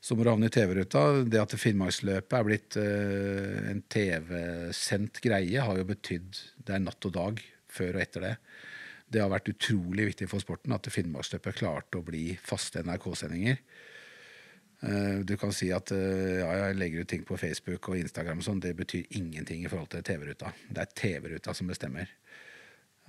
så 0.01 0.17
ravner 0.17 0.49
i 0.49 0.53
TV-ruta. 0.53 1.03
Det 1.29 1.41
at 1.41 1.53
Finnmarksløpet 1.61 2.37
er 2.37 2.45
blitt 2.47 2.77
uh, 2.81 3.69
en 3.69 3.83
TV-sendt 3.91 5.21
greie, 5.21 5.61
har 5.61 5.77
jo 5.77 5.87
betydd 5.87 6.39
Det 6.57 6.73
er 6.73 6.81
natt 6.81 7.05
og 7.05 7.13
dag 7.17 7.43
før 7.71 7.99
og 7.99 8.03
etter 8.03 8.25
det. 8.25 8.35
Det 9.11 9.21
har 9.21 9.31
vært 9.31 9.51
utrolig 9.51 10.09
viktig 10.11 10.27
for 10.31 10.43
sporten 10.43 10.73
at 10.75 10.87
Finnmarksløpet 10.91 11.59
klarte 11.59 11.99
å 11.99 12.05
bli 12.07 12.31
faste 12.41 12.83
NRK-sendinger. 12.87 13.59
Eh, 14.81 15.19
du 15.27 15.35
kan 15.37 15.53
si 15.53 15.69
at 15.75 15.91
eh, 15.93 16.39
ja, 16.41 16.49
jeg 16.57 16.77
legger 16.79 17.03
ut 17.03 17.11
ting 17.11 17.25
på 17.27 17.37
Facebook 17.37 17.91
og 17.91 17.99
Instagram, 17.99 18.41
og 18.41 18.47
sånn, 18.47 18.61
det 18.63 18.73
betyr 18.79 19.17
ingenting 19.19 19.65
i 19.65 19.69
forhold 19.69 19.91
til 19.93 20.05
TV-ruta. 20.07 20.53
Det 20.69 20.81
er 20.81 20.95
TV-ruta 20.97 21.53
som 21.57 21.69
bestemmer. 21.69 22.09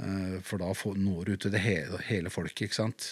Eh, 0.03 0.37
for 0.45 0.61
da 0.61 0.69
når 0.75 1.25
du 1.25 1.33
ut 1.33 1.47
til 1.47 1.55
det 1.55 1.63
hele, 1.65 2.01
hele 2.11 2.33
folket, 2.35 2.67
ikke 2.69 2.81
sant. 2.83 3.09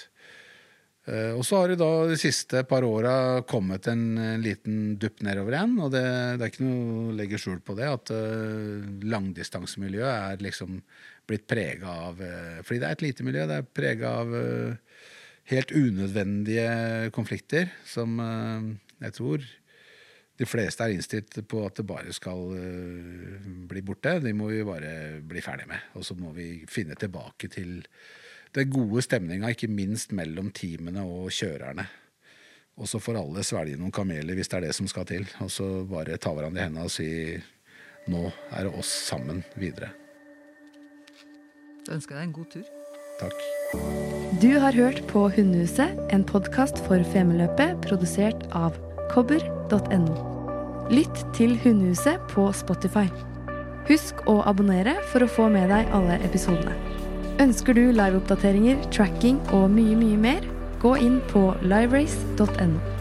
Og 1.10 1.40
så 1.42 1.58
har 1.58 1.72
det 1.72 1.80
da 1.80 1.88
de 2.06 2.16
siste 2.20 2.60
par 2.70 2.84
åra 2.86 3.42
kommet 3.48 3.88
en, 3.90 4.02
en, 4.14 4.42
liten 4.44 4.94
dupp 5.00 5.24
nedover 5.26 5.56
igjen. 5.56 5.72
Og 5.82 5.90
det, 5.90 6.02
det, 6.38 6.44
er 6.44 6.52
ikke 6.52 6.66
noe 6.66 7.06
å 7.10 7.14
legge 7.18 7.40
skjul 7.40 7.58
på 7.66 7.74
det, 7.78 7.88
at 7.90 8.12
uh, 8.14 8.84
langdistansemiljøet 9.10 10.10
er 10.12 10.44
liksom 10.44 10.78
blitt 11.26 11.48
prega 11.50 11.96
av 12.10 12.20
uh, 12.22 12.60
Fordi 12.62 12.78
det 12.82 12.86
er 12.86 12.98
et 12.98 13.06
lite 13.08 13.26
miljø, 13.26 13.48
det 13.50 13.58
er 13.58 13.72
prega 13.80 14.12
av 14.20 14.36
helt 15.50 15.72
unødvendige 15.74 17.10
konflikter 17.14 17.70
som 17.88 18.20
eh, 18.22 18.68
jeg 19.06 19.16
tror 19.16 19.48
de 20.40 20.48
fleste 20.48 20.86
er 20.86 20.94
innstilt 20.94 21.36
på 21.50 21.64
at 21.66 21.80
det 21.80 21.86
bare 21.88 22.14
skal 22.16 22.54
eh, 22.56 23.48
bli 23.68 23.82
borte. 23.84 24.16
De 24.24 24.32
må 24.36 24.48
vi 24.48 24.62
bare 24.64 25.20
bli 25.20 25.42
ferdig 25.44 25.66
med. 25.68 25.90
Og 26.00 26.06
så 26.06 26.16
må 26.16 26.32
vi 26.36 26.62
finne 26.70 26.96
tilbake 26.96 27.50
til 27.52 27.82
den 28.56 28.70
gode 28.72 29.02
stemninga, 29.06 29.52
ikke 29.52 29.70
minst 29.70 30.14
mellom 30.16 30.50
teamene 30.54 31.04
og 31.06 31.30
kjørerne. 31.34 31.86
Og 32.80 32.88
så 32.88 33.00
får 33.02 33.20
alle 33.20 33.44
svelge 33.44 33.78
noen 33.78 33.92
kameler 33.94 34.36
hvis 34.38 34.48
det 34.50 34.58
er 34.58 34.68
det 34.68 34.76
som 34.76 34.88
skal 34.90 35.06
til. 35.08 35.26
Og 35.44 35.50
så 35.52 35.66
bare 35.88 36.18
ta 36.20 36.32
hverandre 36.34 36.62
i 36.62 36.66
hendene 36.66 36.86
og 36.88 36.94
si 36.94 37.10
nå 38.10 38.30
er 38.56 38.66
det 38.66 38.74
oss 38.80 38.90
sammen 39.10 39.42
videre. 39.60 39.92
Da 41.86 41.96
ønsker 41.96 42.16
jeg 42.16 42.20
deg 42.20 42.28
en 42.28 42.36
god 42.38 42.52
tur. 42.54 42.68
Takk. 43.20 43.42
Du 44.40 44.48
har 44.62 44.72
hørt 44.72 45.02
på 45.10 45.26
Hundehuset, 45.34 45.98
en 46.14 46.24
podkast 46.24 46.80
for 46.86 47.04
Femundløpet 47.12 47.76
produsert 47.84 48.46
av 48.56 48.78
kobber.no. 49.12 50.16
Lytt 50.90 51.20
til 51.36 51.58
Hundehuset 51.60 52.24
på 52.32 52.48
Spotify. 52.56 53.06
Husk 53.90 54.24
å 54.30 54.40
abonnere 54.48 54.96
for 55.12 55.26
å 55.26 55.30
få 55.30 55.50
med 55.52 55.68
deg 55.72 55.92
alle 55.96 56.16
episodene. 56.26 56.99
Ønsker 57.40 57.72
du 57.72 57.86
liveoppdateringer, 57.96 58.82
tracking 58.92 59.38
og 59.56 59.70
mye, 59.72 59.96
mye 59.96 60.16
mer, 60.20 60.44
gå 60.82 60.92
inn 61.00 61.22
på 61.32 61.46
liverace.no. 61.64 62.99